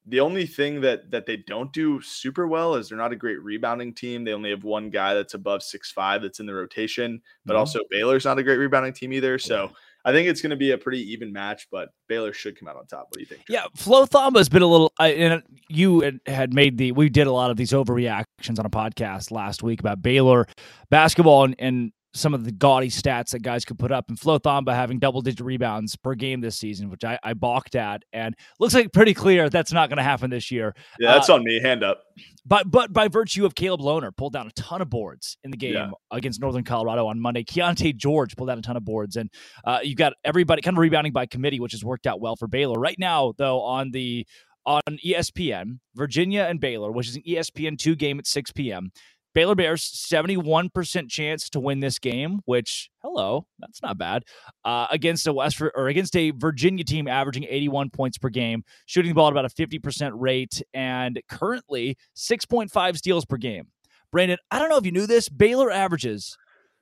the 0.07 0.21
only 0.21 0.47
thing 0.47 0.81
that 0.83 1.11
that 1.11 1.27
they 1.27 1.39
don't 1.39 1.73
do 1.73 2.01
super 2.03 2.47
well 2.47 2.75
is 2.75 2.89
they're 2.89 2.99
not 2.99 3.13
a 3.13 3.17
great 3.17 3.43
rebounding 3.43 3.95
team. 3.95 4.25
They 4.25 4.33
only 4.33 4.51
have 4.51 4.65
one 4.65 4.91
guy 4.91 5.15
that's 5.15 5.35
above 5.35 5.63
six 5.63 5.91
five 5.91 6.23
that's 6.23 6.41
in 6.41 6.47
the 6.47 6.55
rotation, 6.55 7.23
but 7.47 7.55
mm-hmm. 7.55 7.61
also 7.61 7.81
Baylor's 7.91 8.25
not 8.25 8.39
a 8.39 8.43
great 8.43 8.59
rebounding 8.59 8.93
team 8.93 9.13
either. 9.13 9.39
So 9.39 9.71
I 10.07 10.13
think 10.13 10.29
it's 10.29 10.43
going 10.43 10.51
to 10.51 10.57
be 10.57 10.73
a 10.73 10.79
pretty 10.79 11.01
even 11.13 11.33
match, 11.33 11.67
but 11.73 11.89
Baylor 12.09 12.35
should 12.35 12.59
come 12.59 12.69
out 12.69 12.77
on 12.77 12.87
top. 12.87 13.07
What 13.09 13.15
do 13.15 13.21
you 13.21 13.27
think? 13.27 13.45
Yeah, 13.49 13.65
Flo 13.75 14.05
Thamba 14.05 14.37
has 14.37 14.51
been 14.51 14.61
a 14.61 14.67
little. 14.67 14.93
Uh, 15.01 15.05
and 15.05 15.43
you 15.71 16.21
had 16.27 16.53
made 16.53 16.77
the. 16.77 16.93
We 16.93 17.09
did 17.09 17.27
a 17.27 17.33
lot 17.33 17.51
of 17.51 17.57
these 17.57 17.73
overreactions 17.73 18.59
on 18.59 18.67
a 18.67 18.71
podcast 18.71 19.31
last 19.31 19.63
week 19.63 19.81
about 19.81 20.03
Baylor 20.03 20.47
basketball 20.91 21.45
and, 21.45 21.57
and 21.59 21.93
some 22.15 22.33
of 22.33 22.45
the 22.45 22.53
gaudy 22.53 22.89
stats 22.89 23.31
that 23.31 23.43
guys 23.43 23.65
could 23.65 23.79
put 23.79 23.91
up. 23.91 24.09
And 24.09 24.19
Flo 24.19 24.39
Thamba 24.39 24.73
having 24.73 24.99
double 24.99 25.21
digit 25.21 25.45
rebounds 25.45 25.97
per 25.97 26.15
game 26.15 26.41
this 26.41 26.57
season, 26.57 26.89
which 26.89 27.05
I, 27.05 27.19
I 27.23 27.35
balked 27.35 27.75
at. 27.75 28.05
And 28.13 28.35
looks 28.61 28.75
like 28.75 28.93
pretty 28.93 29.15
clear 29.15 29.51
that's 29.51 29.73
not 29.73 29.89
going 29.89 29.97
to 29.97 30.05
happen 30.05 30.31
this 30.31 30.51
year. 30.51 30.75
Yeah, 30.99 31.13
that's 31.13 31.29
uh, 31.29 31.35
on 31.35 31.45
me. 31.45 31.61
Hand 31.61 31.83
up. 31.83 32.03
But 32.47 32.71
but 32.71 32.93
by 32.93 33.09
virtue 33.09 33.45
of 33.45 33.55
Caleb 33.55 33.81
Lohner 33.81 34.15
pulled 34.17 34.33
down 34.33 34.47
a 34.47 34.53
ton 34.53 34.81
of 34.81 34.91
boards 34.91 35.37
in 35.45 35.51
the 35.51 35.57
game 35.57 35.75
yeah. 35.75 35.91
against 36.11 36.41
Northern 36.41 36.65
Colorado 36.65 37.07
on 37.07 37.19
Monday. 37.21 37.43
Keyonte 37.43 37.97
George 37.97 38.37
pulled 38.37 38.49
down 38.49 38.59
a 38.59 38.63
ton 38.63 38.77
of 38.77 38.85
boards, 38.85 39.17
and 39.17 39.31
uh, 39.65 39.81
you've 39.83 39.99
got 39.99 40.13
everybody 40.25 40.63
kind 40.63 40.77
of 40.77 40.81
rebounding 40.81 41.13
by 41.13 41.27
committee, 41.27 41.59
which 41.59 41.73
has 41.73 41.85
worked 41.85 42.07
out 42.07 42.21
well 42.21 42.37
for 42.37 42.47
Baylor. 42.47 42.79
Right 42.79 42.99
now, 42.99 43.33
though, 43.37 43.61
on 43.61 43.91
the 43.91 44.27
on 44.67 44.81
ESPN, 45.05 45.79
Virginia 45.95 46.47
and 46.49 46.61
Baylor, 46.61 46.91
which 46.91 47.09
is 47.09 47.17
an 47.17 47.23
ESPN 47.27 47.79
two 47.79 47.95
game 47.95 48.19
at 48.19 48.27
6 48.27 48.53
p.m. 48.53 48.93
Baylor 49.35 49.55
Bears 49.57 49.83
71% 49.83 51.11
chance 51.11 51.51
to 51.51 51.61
win 51.61 51.81
this 51.81 51.99
game, 51.99 52.41
which 52.45 52.89
hello, 53.03 53.47
that's 53.59 53.83
not 53.83 53.99
bad. 53.99 54.23
Uh, 54.65 54.87
against 54.91 55.27
a 55.27 55.33
West 55.33 55.61
or 55.61 55.89
against 55.89 56.17
a 56.17 56.31
Virginia 56.31 56.85
team 56.85 57.09
averaging 57.09 57.45
81 57.45 57.91
points 57.91 58.17
per 58.17 58.29
game, 58.29 58.63
shooting 58.87 59.11
the 59.11 59.15
ball 59.15 59.27
at 59.27 59.33
about 59.33 59.45
a 59.45 59.49
50% 59.49 60.13
rate 60.15 60.63
and 60.73 61.21
currently 61.29 61.97
6.5 62.17 62.97
steals 62.97 63.25
per 63.25 63.37
game. 63.37 63.69
Brandon, 64.13 64.39
I 64.51 64.61
don't 64.61 64.69
know 64.69 64.77
if 64.79 64.87
you 64.87 64.93
knew 64.93 65.07
this, 65.07 65.29
Baylor 65.29 65.71
averages 65.71 66.37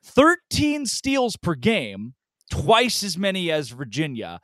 13 0.04 0.84
steals 0.84 1.36
per 1.36 1.54
game 1.54 2.14
twice 2.50 3.02
as 3.02 3.16
many 3.16 3.50
as 3.50 3.70
Virginia. 3.70 4.40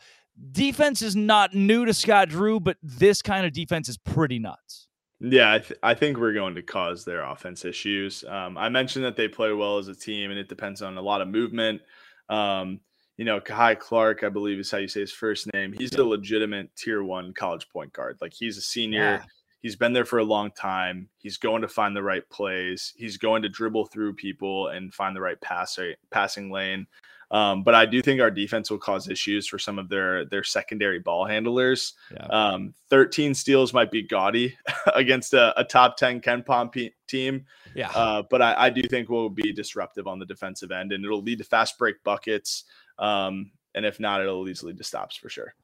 Defense 0.52 1.02
is 1.02 1.14
not 1.14 1.54
new 1.54 1.84
to 1.84 1.92
Scott 1.92 2.30
Drew, 2.30 2.60
but 2.60 2.78
this 2.82 3.20
kind 3.20 3.44
of 3.44 3.52
defense 3.52 3.88
is 3.88 3.98
pretty 3.98 4.38
nuts. 4.38 4.87
Yeah, 5.20 5.52
I, 5.52 5.58
th- 5.58 5.80
I 5.82 5.94
think 5.94 6.16
we're 6.16 6.32
going 6.32 6.54
to 6.54 6.62
cause 6.62 7.04
their 7.04 7.24
offense 7.24 7.64
issues. 7.64 8.24
Um, 8.28 8.56
I 8.56 8.68
mentioned 8.68 9.04
that 9.04 9.16
they 9.16 9.26
play 9.26 9.52
well 9.52 9.78
as 9.78 9.88
a 9.88 9.94
team, 9.94 10.30
and 10.30 10.38
it 10.38 10.48
depends 10.48 10.80
on 10.80 10.96
a 10.96 11.02
lot 11.02 11.20
of 11.20 11.28
movement. 11.28 11.82
Um, 12.28 12.80
you 13.16 13.24
know, 13.24 13.40
Kai 13.40 13.74
Clark, 13.74 14.22
I 14.22 14.28
believe 14.28 14.60
is 14.60 14.70
how 14.70 14.78
you 14.78 14.86
say 14.86 15.00
his 15.00 15.12
first 15.12 15.52
name. 15.52 15.74
He's 15.76 15.92
a 15.94 16.04
legitimate 16.04 16.74
tier 16.76 17.02
one 17.02 17.34
college 17.34 17.68
point 17.68 17.92
guard. 17.92 18.18
Like 18.20 18.32
he's 18.32 18.56
a 18.56 18.62
senior. 18.62 19.00
Yeah. 19.00 19.22
He's 19.60 19.74
been 19.74 19.92
there 19.92 20.04
for 20.04 20.20
a 20.20 20.24
long 20.24 20.52
time. 20.52 21.08
He's 21.18 21.36
going 21.36 21.62
to 21.62 21.68
find 21.68 21.96
the 21.96 22.02
right 22.02 22.22
plays. 22.30 22.94
He's 22.96 23.16
going 23.16 23.42
to 23.42 23.48
dribble 23.48 23.86
through 23.86 24.14
people 24.14 24.68
and 24.68 24.94
find 24.94 25.16
the 25.16 25.20
right 25.20 25.40
pass, 25.40 25.76
passing 26.12 26.52
lane. 26.52 26.86
Um, 27.30 27.62
but 27.62 27.74
I 27.74 27.84
do 27.84 28.00
think 28.00 28.20
our 28.20 28.30
defense 28.30 28.70
will 28.70 28.78
cause 28.78 29.08
issues 29.08 29.46
for 29.46 29.58
some 29.58 29.78
of 29.78 29.88
their 29.88 30.24
their 30.24 30.42
secondary 30.42 30.98
ball 30.98 31.26
handlers. 31.26 31.92
Yeah. 32.10 32.26
Um, 32.26 32.74
13 32.88 33.34
steals 33.34 33.74
might 33.74 33.90
be 33.90 34.02
gaudy 34.02 34.56
against 34.94 35.34
a, 35.34 35.58
a, 35.60 35.64
top 35.64 35.98
10 35.98 36.22
KenPom 36.22 36.72
p- 36.72 36.94
team. 37.06 37.44
Yeah. 37.74 37.90
Uh, 37.90 38.22
but 38.30 38.40
I, 38.40 38.54
I, 38.66 38.70
do 38.70 38.82
think 38.82 39.10
we'll 39.10 39.28
be 39.28 39.52
disruptive 39.52 40.06
on 40.06 40.18
the 40.18 40.24
defensive 40.24 40.70
end 40.70 40.92
and 40.92 41.04
it'll 41.04 41.22
lead 41.22 41.38
to 41.38 41.44
fast 41.44 41.78
break 41.78 42.02
buckets. 42.02 42.64
Um, 42.98 43.50
and 43.74 43.84
if 43.84 44.00
not, 44.00 44.22
it'll 44.22 44.48
easily 44.48 44.72
lead 44.72 44.78
to 44.78 44.84
stops 44.84 45.14
for 45.16 45.28
sure. 45.28 45.54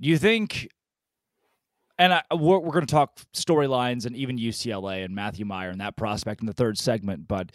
You 0.00 0.18
think 0.18 0.68
and 1.98 2.14
I, 2.14 2.22
we're, 2.32 2.58
we're 2.58 2.72
going 2.72 2.86
to 2.86 2.92
talk 2.92 3.20
storylines 3.34 4.06
and 4.06 4.16
even 4.16 4.38
UCLA 4.38 5.04
and 5.04 5.14
Matthew 5.14 5.44
Mayer 5.44 5.70
and 5.70 5.80
that 5.80 5.96
prospect 5.96 6.40
in 6.40 6.46
the 6.46 6.52
third 6.52 6.78
segment. 6.78 7.26
But 7.26 7.52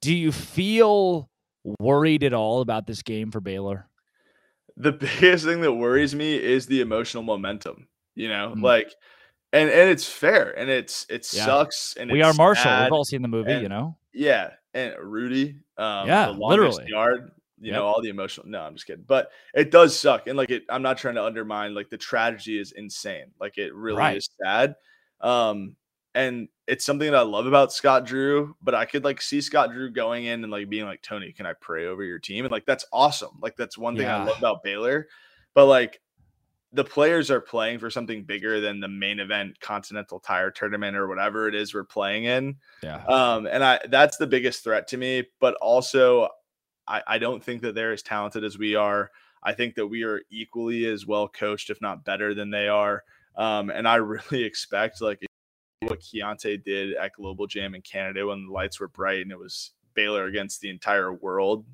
do 0.00 0.14
you 0.14 0.32
feel 0.32 1.30
worried 1.64 2.24
at 2.24 2.32
all 2.32 2.60
about 2.60 2.86
this 2.86 3.02
game 3.02 3.30
for 3.30 3.40
Baylor? 3.40 3.88
The 4.76 4.92
biggest 5.20 5.44
thing 5.44 5.60
that 5.60 5.72
worries 5.72 6.14
me 6.14 6.36
is 6.36 6.66
the 6.66 6.80
emotional 6.80 7.22
momentum. 7.22 7.88
You 8.14 8.28
know, 8.28 8.50
mm-hmm. 8.50 8.64
like, 8.64 8.94
and 9.52 9.70
and 9.70 9.90
it's 9.90 10.06
fair, 10.08 10.56
and 10.58 10.68
it's 10.68 11.06
it 11.08 11.28
yeah. 11.32 11.44
sucks, 11.44 11.94
and 11.96 12.10
we 12.10 12.22
are 12.22 12.34
Marshall. 12.34 12.82
We've 12.82 12.92
all 12.92 13.04
seen 13.04 13.22
the 13.22 13.28
movie, 13.28 13.52
and, 13.52 13.62
you 13.62 13.68
know. 13.68 13.96
Yeah, 14.12 14.50
and 14.74 14.94
Rudy, 14.98 15.56
um, 15.78 16.08
yeah, 16.08 16.30
literally 16.30 16.86
yard. 16.88 17.30
You 17.62 17.72
yep. 17.72 17.76
know, 17.76 17.86
all 17.86 18.00
the 18.00 18.08
emotional. 18.08 18.46
No, 18.48 18.62
I'm 18.62 18.74
just 18.74 18.86
kidding. 18.86 19.04
But 19.06 19.30
it 19.54 19.70
does 19.70 19.98
suck, 19.98 20.26
and 20.26 20.36
like 20.36 20.50
it, 20.50 20.64
I'm 20.70 20.82
not 20.82 20.98
trying 20.98 21.16
to 21.16 21.24
undermine. 21.24 21.74
Like 21.74 21.90
the 21.90 21.98
tragedy 21.98 22.58
is 22.58 22.72
insane. 22.72 23.26
Like 23.38 23.58
it 23.58 23.74
really 23.74 23.98
right. 23.98 24.16
is 24.16 24.30
sad. 24.42 24.76
Um, 25.20 25.76
and 26.14 26.48
it's 26.66 26.84
something 26.84 27.10
that 27.10 27.18
I 27.18 27.22
love 27.22 27.46
about 27.46 27.72
Scott 27.72 28.04
Drew, 28.04 28.56
but 28.62 28.74
I 28.74 28.84
could 28.84 29.04
like 29.04 29.20
see 29.20 29.40
Scott 29.40 29.72
Drew 29.72 29.90
going 29.90 30.24
in 30.24 30.42
and 30.42 30.52
like 30.52 30.68
being 30.68 30.84
like, 30.84 31.02
Tony, 31.02 31.32
can 31.32 31.46
I 31.46 31.52
pray 31.54 31.86
over 31.86 32.02
your 32.04 32.18
team? 32.18 32.44
And 32.44 32.52
like, 32.52 32.66
that's 32.66 32.84
awesome. 32.92 33.38
Like, 33.40 33.56
that's 33.56 33.78
one 33.78 33.96
thing 33.96 34.06
yeah. 34.06 34.22
I 34.22 34.24
love 34.24 34.38
about 34.38 34.62
Baylor. 34.62 35.08
But 35.54 35.66
like, 35.66 36.00
the 36.72 36.84
players 36.84 37.30
are 37.30 37.40
playing 37.40 37.80
for 37.80 37.90
something 37.90 38.22
bigger 38.22 38.60
than 38.60 38.78
the 38.78 38.88
main 38.88 39.18
event 39.18 39.58
continental 39.60 40.20
tire 40.20 40.50
tournament 40.50 40.96
or 40.96 41.08
whatever 41.08 41.48
it 41.48 41.54
is 41.54 41.74
we're 41.74 41.84
playing 41.84 42.24
in. 42.24 42.56
Yeah. 42.82 43.04
Um, 43.06 43.46
and 43.46 43.64
I 43.64 43.80
that's 43.88 44.16
the 44.16 44.26
biggest 44.26 44.62
threat 44.62 44.86
to 44.88 44.96
me. 44.96 45.24
But 45.40 45.54
also, 45.54 46.28
I, 46.86 47.02
I 47.06 47.18
don't 47.18 47.42
think 47.42 47.62
that 47.62 47.74
they're 47.74 47.92
as 47.92 48.02
talented 48.02 48.44
as 48.44 48.56
we 48.56 48.76
are. 48.76 49.10
I 49.42 49.52
think 49.52 49.74
that 49.76 49.86
we 49.86 50.04
are 50.04 50.20
equally 50.30 50.86
as 50.86 51.06
well 51.06 51.26
coached, 51.26 51.70
if 51.70 51.80
not 51.80 52.04
better 52.04 52.34
than 52.34 52.50
they 52.50 52.68
are. 52.68 53.02
Um, 53.36 53.70
and 53.70 53.88
I 53.88 53.94
really 53.96 54.44
expect 54.44 55.00
like 55.00 55.24
what 55.88 56.00
Keyonte 56.00 56.62
did 56.62 56.94
at 56.94 57.14
Global 57.14 57.46
Jam 57.46 57.74
in 57.74 57.82
Canada 57.82 58.26
when 58.26 58.46
the 58.46 58.52
lights 58.52 58.78
were 58.80 58.88
bright 58.88 59.22
and 59.22 59.32
it 59.32 59.38
was 59.38 59.72
Baylor 59.94 60.26
against 60.26 60.60
the 60.60 60.68
entire 60.68 61.12
world. 61.12 61.64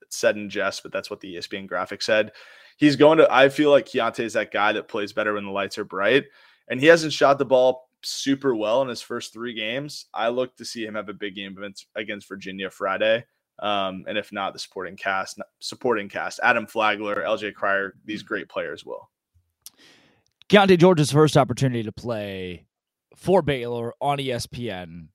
It's 0.00 0.16
said 0.16 0.36
in 0.36 0.50
jest, 0.50 0.82
but 0.82 0.92
that's 0.92 1.10
what 1.10 1.20
the 1.20 1.36
ESPN 1.36 1.68
graphic 1.68 2.02
said. 2.02 2.32
He's 2.76 2.96
going 2.96 3.18
to, 3.18 3.32
I 3.32 3.48
feel 3.48 3.70
like 3.70 3.86
Keyonte 3.86 4.20
is 4.20 4.32
that 4.32 4.50
guy 4.50 4.72
that 4.72 4.88
plays 4.88 5.12
better 5.12 5.34
when 5.34 5.44
the 5.44 5.50
lights 5.50 5.78
are 5.78 5.84
bright. 5.84 6.24
And 6.68 6.80
he 6.80 6.86
hasn't 6.86 7.12
shot 7.12 7.38
the 7.38 7.44
ball 7.44 7.88
super 8.02 8.54
well 8.54 8.82
in 8.82 8.88
his 8.88 9.00
first 9.00 9.32
three 9.32 9.54
games. 9.54 10.06
I 10.12 10.28
look 10.28 10.56
to 10.56 10.64
see 10.64 10.84
him 10.84 10.96
have 10.96 11.08
a 11.08 11.14
big 11.14 11.36
game 11.36 11.56
against 11.94 12.28
Virginia 12.28 12.68
Friday. 12.68 13.24
Um, 13.60 14.04
and 14.08 14.18
if 14.18 14.32
not, 14.32 14.54
the 14.54 14.58
supporting 14.58 14.96
cast, 14.96 15.40
supporting 15.60 16.08
cast, 16.08 16.40
Adam 16.42 16.66
Flagler, 16.66 17.22
LJ 17.24 17.54
Cryer, 17.54 17.94
these 18.04 18.24
great 18.24 18.48
players 18.48 18.84
will. 18.84 19.08
Keyonte 20.48 20.78
George's 20.78 21.12
first 21.12 21.36
opportunity 21.36 21.84
to 21.84 21.92
play 21.92 22.66
for 23.22 23.40
Baylor 23.40 23.94
on 24.00 24.18
ESPN 24.18 25.06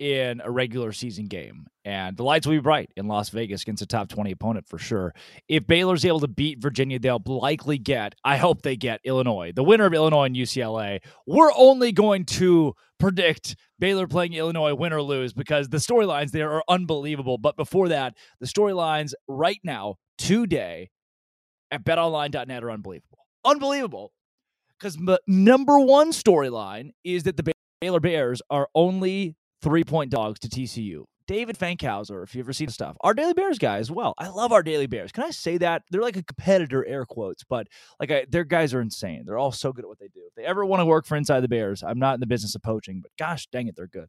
in 0.00 0.42
a 0.44 0.50
regular 0.50 0.90
season 0.90 1.26
game. 1.26 1.66
And 1.84 2.16
the 2.16 2.24
lights 2.24 2.44
will 2.44 2.56
be 2.56 2.60
bright 2.60 2.90
in 2.96 3.06
Las 3.06 3.28
Vegas 3.30 3.62
against 3.62 3.82
a 3.82 3.86
top 3.86 4.08
20 4.08 4.32
opponent 4.32 4.66
for 4.68 4.78
sure. 4.78 5.14
If 5.48 5.64
Baylor's 5.64 6.04
able 6.04 6.18
to 6.20 6.28
beat 6.28 6.60
Virginia, 6.60 6.98
they'll 6.98 7.22
likely 7.24 7.78
get, 7.78 8.16
I 8.24 8.36
hope 8.36 8.62
they 8.62 8.76
get 8.76 9.00
Illinois, 9.04 9.52
the 9.54 9.62
winner 9.62 9.86
of 9.86 9.94
Illinois 9.94 10.24
and 10.24 10.34
UCLA. 10.34 10.98
We're 11.24 11.52
only 11.56 11.92
going 11.92 12.24
to 12.24 12.74
predict 12.98 13.54
Baylor 13.78 14.08
playing 14.08 14.32
Illinois 14.32 14.74
win 14.74 14.92
or 14.92 15.00
lose 15.00 15.32
because 15.32 15.68
the 15.68 15.76
storylines 15.76 16.32
there 16.32 16.50
are 16.50 16.64
unbelievable. 16.68 17.38
But 17.38 17.56
before 17.56 17.88
that, 17.90 18.14
the 18.40 18.46
storylines 18.46 19.12
right 19.28 19.60
now, 19.62 19.94
today 20.18 20.90
at 21.70 21.84
betonline.net 21.84 22.64
are 22.64 22.70
unbelievable. 22.72 23.18
Unbelievable 23.44 24.12
because 24.78 24.96
the 24.96 25.20
number 25.26 25.78
one 25.78 26.12
storyline 26.12 26.90
is 27.04 27.24
that 27.24 27.36
the 27.36 27.52
Baylor 27.80 28.00
Bears 28.00 28.42
are 28.50 28.68
only 28.74 29.36
three 29.62 29.84
point 29.84 30.10
dogs 30.10 30.40
to 30.40 30.48
TCU. 30.48 31.04
David 31.26 31.58
Fankhauser, 31.58 32.22
if 32.22 32.34
you 32.34 32.40
ever 32.40 32.52
seen 32.52 32.68
stuff, 32.68 32.96
our 33.00 33.12
Daily 33.12 33.34
Bears 33.34 33.58
guy 33.58 33.78
as 33.78 33.90
well. 33.90 34.14
I 34.16 34.28
love 34.28 34.52
our 34.52 34.62
Daily 34.62 34.86
Bears. 34.86 35.10
Can 35.10 35.24
I 35.24 35.30
say 35.30 35.58
that 35.58 35.82
they're 35.90 36.00
like 36.02 36.16
a 36.16 36.22
competitor, 36.22 36.86
air 36.86 37.04
quotes, 37.04 37.42
but 37.42 37.66
like 37.98 38.10
I, 38.12 38.26
their 38.30 38.44
guys 38.44 38.72
are 38.72 38.80
insane. 38.80 39.24
They're 39.26 39.38
all 39.38 39.52
so 39.52 39.72
good 39.72 39.84
at 39.84 39.88
what 39.88 39.98
they 39.98 40.08
do. 40.08 40.20
If 40.28 40.34
they 40.36 40.44
ever 40.44 40.64
want 40.64 40.80
to 40.80 40.86
work 40.86 41.04
for 41.04 41.16
Inside 41.16 41.40
the 41.40 41.48
Bears, 41.48 41.82
I'm 41.82 41.98
not 41.98 42.14
in 42.14 42.20
the 42.20 42.26
business 42.26 42.54
of 42.54 42.62
poaching, 42.62 43.00
but 43.02 43.10
gosh 43.18 43.48
dang 43.48 43.66
it, 43.66 43.74
they're 43.76 43.88
good. 43.88 44.08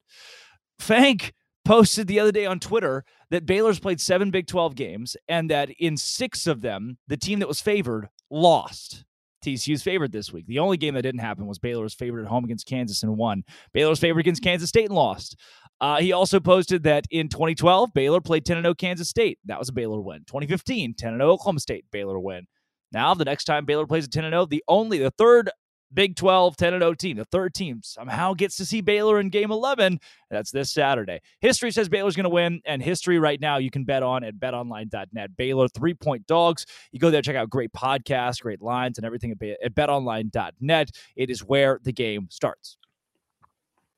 Fank 0.79 1.33
posted 1.65 2.07
the 2.07 2.19
other 2.19 2.31
day 2.31 2.45
on 2.45 2.59
Twitter 2.59 3.03
that 3.29 3.45
Baylor's 3.45 3.79
played 3.79 3.99
seven 3.99 4.31
Big 4.31 4.47
12 4.47 4.75
games 4.75 5.17
and 5.27 5.49
that 5.49 5.69
in 5.79 5.97
six 5.97 6.47
of 6.47 6.61
them, 6.61 6.97
the 7.07 7.17
team 7.17 7.39
that 7.39 7.47
was 7.47 7.61
favored 7.61 8.09
lost. 8.29 9.03
TCU's 9.47 9.83
favored 9.83 10.11
this 10.11 10.31
week. 10.33 10.45
The 10.47 10.59
only 10.59 10.77
game 10.77 10.93
that 10.95 11.03
didn't 11.03 11.21
happen 11.21 11.47
was 11.47 11.59
Baylor's 11.59 11.93
favored 11.93 12.21
at 12.21 12.27
home 12.27 12.43
against 12.43 12.67
Kansas 12.67 13.03
and 13.03 13.17
won. 13.17 13.43
Baylor's 13.73 13.99
favored 13.99 14.19
against 14.19 14.43
Kansas 14.43 14.69
State 14.69 14.85
and 14.85 14.95
lost. 14.95 15.37
Uh, 15.79 15.97
he 15.97 16.11
also 16.11 16.39
posted 16.39 16.83
that 16.83 17.05
in 17.11 17.29
2012, 17.29 17.93
Baylor 17.93 18.19
played 18.19 18.45
10 18.45 18.61
0 18.61 18.73
Kansas 18.73 19.09
State. 19.09 19.39
That 19.45 19.59
was 19.59 19.69
a 19.69 19.73
Baylor 19.73 20.01
win. 20.01 20.19
2015, 20.27 20.95
10 20.97 21.13
0 21.17 21.29
Oklahoma 21.29 21.59
State, 21.59 21.85
Baylor 21.91 22.19
win. 22.19 22.47
Now, 22.91 23.13
the 23.13 23.25
next 23.25 23.45
time 23.45 23.65
Baylor 23.65 23.85
plays 23.85 24.05
a 24.05 24.09
10 24.09 24.23
0, 24.23 24.45
the 24.47 24.63
only, 24.67 24.97
the 24.97 25.11
third 25.11 25.49
Big 25.93 26.15
12 26.15 26.57
10 26.57 26.79
0 26.79 26.93
team, 26.95 27.17
the 27.17 27.25
third 27.25 27.53
team, 27.53 27.81
somehow 27.83 28.33
gets 28.33 28.57
to 28.57 28.65
see 28.65 28.81
Baylor 28.81 29.19
in 29.19 29.29
game 29.29 29.51
11. 29.51 29.99
That's 30.29 30.51
this 30.51 30.71
Saturday. 30.71 31.21
History 31.39 31.71
says 31.71 31.87
Baylor's 31.87 32.15
going 32.15 32.25
to 32.25 32.29
win, 32.29 32.61
and 32.65 32.81
history 32.81 33.19
right 33.19 33.39
now 33.39 33.57
you 33.57 33.71
can 33.71 33.85
bet 33.85 34.03
on 34.03 34.23
at 34.23 34.35
betonline.net. 34.35 35.37
Baylor 35.37 35.67
three 35.69 35.93
point 35.93 36.27
dogs. 36.27 36.65
You 36.91 36.99
go 36.99 37.09
there, 37.09 37.21
check 37.21 37.35
out 37.35 37.49
great 37.49 37.71
podcasts, 37.71 38.41
great 38.41 38.61
lines, 38.61 38.97
and 38.97 39.05
everything 39.05 39.31
at, 39.31 39.57
at 39.63 39.75
betonline.net. 39.75 40.91
It 41.15 41.29
is 41.29 41.43
where 41.43 41.79
the 41.81 41.93
game 41.93 42.27
starts. 42.29 42.77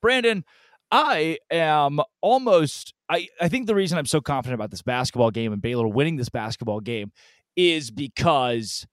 Brandon, 0.00 0.44
I 0.90 1.38
am 1.50 2.00
almost, 2.20 2.94
I, 3.08 3.28
I 3.40 3.48
think 3.48 3.66
the 3.66 3.74
reason 3.74 3.98
I'm 3.98 4.06
so 4.06 4.20
confident 4.20 4.54
about 4.54 4.70
this 4.70 4.82
basketball 4.82 5.30
game 5.30 5.52
and 5.52 5.62
Baylor 5.62 5.86
winning 5.86 6.16
this 6.16 6.28
basketball 6.28 6.80
game 6.80 7.12
is 7.56 7.90
because 7.90 8.86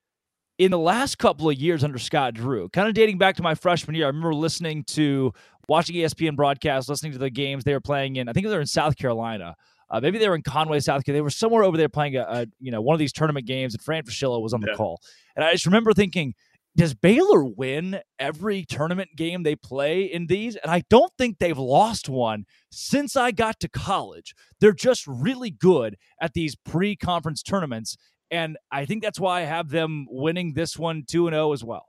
in 0.58 0.72
the 0.72 0.78
last 0.78 1.18
couple 1.18 1.48
of 1.48 1.56
years 1.56 1.84
under 1.84 1.98
Scott 1.98 2.34
Drew, 2.34 2.68
kind 2.70 2.88
of 2.88 2.94
dating 2.94 3.18
back 3.18 3.36
to 3.36 3.42
my 3.42 3.54
freshman 3.54 3.94
year, 3.94 4.06
I 4.06 4.08
remember 4.08 4.34
listening 4.34 4.84
to 4.84 5.32
watching 5.68 5.96
ESPN 5.96 6.34
broadcasts, 6.34 6.88
listening 6.88 7.12
to 7.12 7.18
the 7.18 7.30
games 7.30 7.64
they 7.64 7.72
were 7.72 7.80
playing 7.80 8.16
in. 8.16 8.28
I 8.28 8.32
think 8.32 8.46
they 8.46 8.52
were 8.52 8.60
in 8.60 8.66
South 8.66 8.96
Carolina. 8.96 9.54
Uh, 9.90 10.00
maybe 10.00 10.18
they 10.18 10.28
were 10.28 10.34
in 10.34 10.42
Conway, 10.42 10.80
South 10.80 11.04
Carolina. 11.04 11.18
They 11.18 11.22
were 11.22 11.30
somewhere 11.30 11.62
over 11.62 11.76
there 11.76 11.88
playing 11.88 12.16
a, 12.16 12.22
a 12.22 12.46
you 12.58 12.70
know 12.70 12.80
one 12.80 12.94
of 12.94 12.98
these 12.98 13.12
tournament 13.12 13.46
games, 13.46 13.74
and 13.74 13.82
Fran 13.82 14.02
Fraschilla 14.02 14.42
was 14.42 14.52
on 14.52 14.60
the 14.60 14.68
yeah. 14.70 14.76
call. 14.76 15.00
And 15.36 15.44
I 15.44 15.52
just 15.52 15.66
remember 15.66 15.94
thinking, 15.94 16.34
does 16.76 16.94
Baylor 16.94 17.44
win 17.44 18.00
every 18.18 18.64
tournament 18.64 19.10
game 19.16 19.42
they 19.42 19.56
play 19.56 20.02
in 20.02 20.26
these? 20.26 20.56
And 20.56 20.70
I 20.70 20.82
don't 20.90 21.12
think 21.16 21.38
they've 21.38 21.58
lost 21.58 22.08
one 22.08 22.44
since 22.70 23.16
I 23.16 23.30
got 23.30 23.60
to 23.60 23.68
college. 23.68 24.34
They're 24.60 24.72
just 24.72 25.06
really 25.06 25.50
good 25.50 25.96
at 26.20 26.34
these 26.34 26.54
pre-conference 26.54 27.42
tournaments, 27.42 27.96
and 28.30 28.56
I 28.70 28.84
think 28.84 29.02
that's 29.02 29.20
why 29.20 29.40
I 29.40 29.44
have 29.44 29.68
them 29.68 30.06
winning 30.10 30.52
this 30.52 30.78
one 30.78 31.04
2 31.06 31.28
and 31.28 31.34
0 31.34 31.52
as 31.52 31.64
well. 31.64 31.86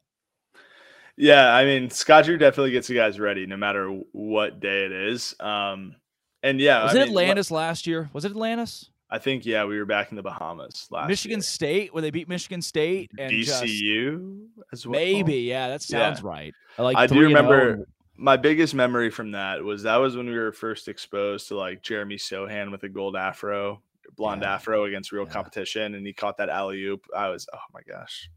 Yeah, 1.18 1.54
I 1.54 1.66
mean, 1.66 1.90
Scott 1.90 2.26
Drew 2.26 2.38
definitely 2.38 2.72
gets 2.72 2.90
you 2.90 2.96
guys 2.96 3.20
ready 3.20 3.46
no 3.46 3.58
matter 3.58 3.90
what 4.14 4.62
day 4.62 4.86
it 4.86 4.92
is. 4.94 5.36
Um, 5.40 5.96
and 6.42 6.62
yeah, 6.62 6.84
was 6.84 6.96
I 6.96 7.00
it 7.00 7.00
mean, 7.02 7.10
Atlantis 7.10 7.52
last 7.52 7.86
year? 7.86 8.10
Was 8.14 8.24
it 8.24 8.32
Atlantis? 8.32 8.90
I 9.12 9.18
think 9.18 9.46
yeah, 9.46 9.66
we 9.66 9.78
were 9.78 9.86
back 9.86 10.12
in 10.12 10.16
the 10.16 10.24
Bahamas 10.24 10.88
last. 10.92 11.10
Michigan 11.10 11.40
year. 11.40 11.44
State, 11.44 11.94
where 11.94 12.02
they 12.02 12.12
beat 12.12 12.30
Michigan 12.30 12.62
State 12.62 13.12
and 13.18 13.32
VCU 13.34 14.46
as 14.72 14.86
well. 14.88 14.92
Maybe, 15.00 15.40
yeah, 15.42 15.68
that 15.68 15.82
sounds 15.82 16.22
yeah. 16.22 16.28
right. 16.28 16.54
I, 16.78 16.84
like 16.84 16.98
I 16.98 17.08
do 17.08 17.20
remember 17.20 17.86
my 18.16 18.38
biggest 18.38 18.74
memory 18.74 19.10
from 19.10 19.32
that 19.32 19.64
was 19.64 19.84
that 19.84 19.96
was 19.98 20.16
when 20.16 20.28
we 20.28 20.38
were 20.38 20.52
first 20.52 20.88
exposed 20.88 21.48
to 21.48 21.58
like 21.58 21.82
Jeremy 21.82 22.18
Sochan 22.18 22.72
with 22.72 22.84
a 22.84 22.90
gold 22.90 23.16
afro 23.16 23.82
blonde 24.16 24.42
yeah. 24.42 24.56
afro 24.56 24.86
against 24.86 25.12
real 25.12 25.26
yeah. 25.26 25.34
competition, 25.34 25.96
and 25.96 26.06
he 26.06 26.14
caught 26.14 26.38
that 26.38 26.50
alley 26.50 26.84
oop. 26.84 27.06
I 27.16 27.30
was, 27.30 27.48
oh 27.54 27.60
my 27.74 27.82
gosh. 27.88 28.30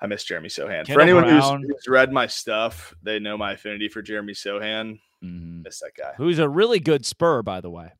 I 0.00 0.06
miss 0.06 0.24
Jeremy 0.24 0.48
Sochan. 0.48 0.86
Kendall 0.86 0.94
for 0.94 1.00
anyone 1.00 1.28
who's, 1.28 1.44
who's, 1.44 1.88
read 1.88 2.10
my 2.12 2.26
stuff, 2.26 2.94
they 3.02 3.18
know 3.18 3.36
my 3.36 3.52
affinity 3.52 3.88
for 3.88 4.00
Jeremy 4.00 4.32
Sochan. 4.32 4.98
Mm-hmm. 5.22 5.62
Miss 5.62 5.80
that 5.80 5.92
guy. 5.96 6.12
Who's 6.16 6.38
a 6.38 6.48
really 6.48 6.80
good 6.80 7.04
spur, 7.04 7.42
by 7.42 7.60
the 7.60 7.70
way. 7.70 7.92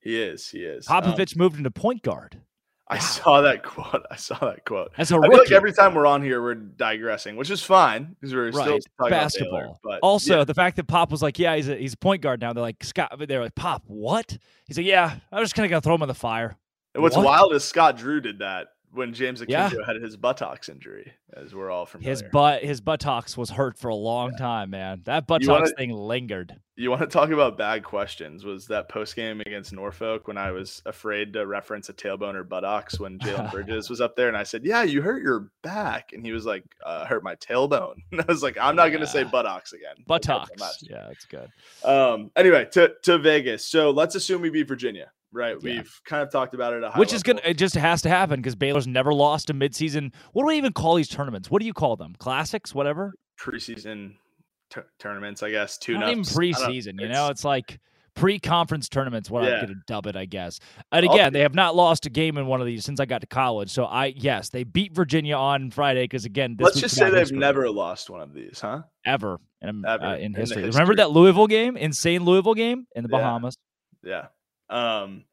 He 0.00 0.20
is. 0.20 0.48
He 0.48 0.60
is. 0.60 0.86
Popovich 0.86 1.36
um, 1.36 1.38
moved 1.38 1.58
into 1.58 1.70
point 1.70 2.02
guard. 2.02 2.40
I 2.92 2.98
saw 2.98 3.40
that 3.40 3.62
quote. 3.62 4.04
I 4.10 4.16
saw 4.16 4.38
that 4.40 4.64
quote. 4.64 4.92
As 4.98 5.10
a 5.12 5.18
rookie. 5.18 5.36
like 5.36 5.52
every 5.52 5.72
time 5.72 5.94
we're 5.94 6.06
on 6.06 6.22
here, 6.22 6.42
we're 6.42 6.54
digressing, 6.54 7.36
which 7.36 7.50
is 7.50 7.62
fine 7.62 8.14
because 8.20 8.34
we're 8.34 8.50
right. 8.50 8.82
still 8.82 9.08
basketball. 9.08 9.60
Baylor, 9.60 9.74
but 9.82 10.00
also, 10.02 10.38
yeah. 10.38 10.44
the 10.44 10.54
fact 10.54 10.76
that 10.76 10.86
Pop 10.86 11.10
was 11.10 11.22
like, 11.22 11.38
"Yeah, 11.38 11.56
he's 11.56 11.68
a 11.68 11.76
he's 11.76 11.94
a 11.94 11.98
point 11.98 12.22
guard 12.22 12.40
now." 12.40 12.52
They're 12.52 12.62
like, 12.62 12.84
"Scott," 12.84 13.14
they're 13.26 13.42
like, 13.42 13.54
"Pop, 13.54 13.82
what?" 13.86 14.36
He's 14.66 14.76
like, 14.76 14.86
"Yeah, 14.86 15.16
I'm 15.30 15.42
just 15.42 15.54
kind 15.54 15.64
of 15.64 15.70
gonna 15.70 15.80
throw 15.80 15.94
him 15.94 16.02
in 16.02 16.08
the 16.08 16.14
fire." 16.14 16.56
And 16.94 17.02
what's 17.02 17.16
what? 17.16 17.24
wild 17.24 17.54
is 17.54 17.64
Scott 17.64 17.96
Drew 17.96 18.20
did 18.20 18.40
that 18.40 18.68
when 18.92 19.14
James 19.14 19.40
Akinjo 19.40 19.48
yeah. 19.48 19.86
had 19.86 19.96
his 19.96 20.16
buttocks 20.16 20.68
injury, 20.68 21.12
as 21.34 21.54
we're 21.54 21.70
all 21.70 21.86
familiar. 21.86 22.10
His 22.10 22.22
butt, 22.22 22.62
his 22.62 22.80
buttocks 22.80 23.36
was 23.36 23.50
hurt 23.50 23.78
for 23.78 23.88
a 23.88 23.94
long 23.94 24.32
yeah. 24.32 24.38
time, 24.38 24.70
man. 24.70 25.02
That 25.04 25.26
buttocks 25.26 25.48
wanna, 25.48 25.66
thing 25.68 25.90
lingered. 25.90 26.54
You 26.76 26.90
want 26.90 27.00
to 27.00 27.06
talk 27.06 27.30
about 27.30 27.56
bad 27.56 27.84
questions? 27.84 28.44
Was 28.44 28.66
that 28.66 28.88
post 28.88 29.16
game 29.16 29.40
against 29.40 29.72
Norfolk 29.72 30.28
when 30.28 30.36
I 30.36 30.50
was 30.50 30.82
afraid 30.84 31.32
to 31.32 31.46
reference 31.46 31.88
a 31.88 31.94
tailbone 31.94 32.34
or 32.34 32.44
buttocks 32.44 33.00
when 33.00 33.18
Jalen 33.18 33.50
Bridges 33.52 33.88
was 33.88 34.00
up 34.00 34.14
there, 34.14 34.28
and 34.28 34.36
I 34.36 34.42
said, 34.42 34.64
"Yeah, 34.64 34.82
you 34.82 35.00
hurt 35.00 35.22
your 35.22 35.48
back," 35.62 36.12
and 36.12 36.24
he 36.24 36.32
was 36.32 36.44
like, 36.44 36.64
uh, 36.84 37.06
"Hurt 37.06 37.24
my 37.24 37.34
tailbone." 37.36 37.96
And 38.12 38.20
I 38.20 38.24
was 38.28 38.42
like, 38.42 38.58
"I'm 38.60 38.76
not 38.76 38.84
yeah. 38.84 38.90
going 38.90 39.00
to 39.00 39.06
say 39.06 39.24
buttocks 39.24 39.72
again." 39.72 39.96
Buttocks. 40.06 40.82
Yeah, 40.82 41.06
that's 41.08 41.24
good. 41.24 41.48
Um. 41.84 42.30
Anyway, 42.36 42.68
to 42.72 42.92
to 43.04 43.18
Vegas. 43.18 43.64
So 43.64 43.90
let's 43.90 44.14
assume 44.14 44.42
we 44.42 44.50
beat 44.50 44.68
Virginia 44.68 45.10
right? 45.32 45.56
Yeah. 45.60 45.76
We've 45.76 46.00
kind 46.04 46.22
of 46.22 46.30
talked 46.30 46.54
about 46.54 46.72
it, 46.74 46.84
which 46.96 47.12
is 47.12 47.22
gonna 47.22 47.40
it 47.44 47.54
just 47.54 47.74
has 47.74 48.02
to 48.02 48.08
happen 48.08 48.40
because 48.40 48.54
Baylor's 48.54 48.86
never 48.86 49.12
lost 49.12 49.50
a 49.50 49.54
midseason. 49.54 50.12
What 50.32 50.42
do 50.42 50.46
we 50.48 50.56
even 50.56 50.72
call 50.72 50.96
these 50.96 51.08
tournaments? 51.08 51.50
What 51.50 51.60
do 51.60 51.66
you 51.66 51.72
call 51.74 51.96
them? 51.96 52.14
Classics, 52.18 52.74
whatever. 52.74 53.14
Preseason 53.40 54.14
t- 54.70 54.80
tournaments, 54.98 55.42
I 55.42 55.50
guess. 55.50 55.78
Two 55.78 55.98
not 55.98 56.10
even 56.10 56.24
preseason. 56.24 57.00
You 57.00 57.08
know, 57.08 57.28
it's 57.28 57.44
like 57.44 57.78
pre-conference 58.14 58.88
tournaments. 58.88 59.30
What 59.30 59.44
yeah. 59.44 59.50
I'm 59.50 59.66
going 59.66 59.74
to 59.74 59.82
dub 59.86 60.06
it, 60.06 60.16
I 60.16 60.24
guess. 60.24 60.60
And 60.90 61.04
again, 61.04 61.20
okay. 61.20 61.30
they 61.30 61.40
have 61.40 61.54
not 61.54 61.74
lost 61.74 62.06
a 62.06 62.10
game 62.10 62.36
in 62.36 62.46
one 62.46 62.60
of 62.60 62.66
these 62.66 62.84
since 62.84 63.00
I 63.00 63.06
got 63.06 63.20
to 63.22 63.26
college. 63.26 63.70
So 63.70 63.84
I 63.84 64.06
yes, 64.16 64.50
they 64.50 64.64
beat 64.64 64.94
Virginia 64.94 65.36
on 65.36 65.70
Friday 65.70 66.04
because 66.04 66.24
again, 66.24 66.56
let's 66.58 66.80
just 66.80 66.96
say 66.96 67.10
they've 67.10 67.32
never 67.32 67.68
lost 67.70 68.10
one 68.10 68.20
of 68.20 68.32
these, 68.32 68.60
huh? 68.60 68.82
Ever 69.04 69.38
in, 69.60 69.84
Uh, 69.84 70.16
in, 70.20 70.34
history. 70.34 70.62
in 70.62 70.64
history. 70.66 70.70
Remember 70.70 70.96
that 70.96 71.10
Louisville 71.10 71.46
game, 71.46 71.76
insane 71.76 72.24
Louisville 72.24 72.54
game 72.54 72.86
in 72.94 73.02
the 73.02 73.08
Bahamas. 73.08 73.56
Yeah. 74.02 74.26
Um, 74.72 75.24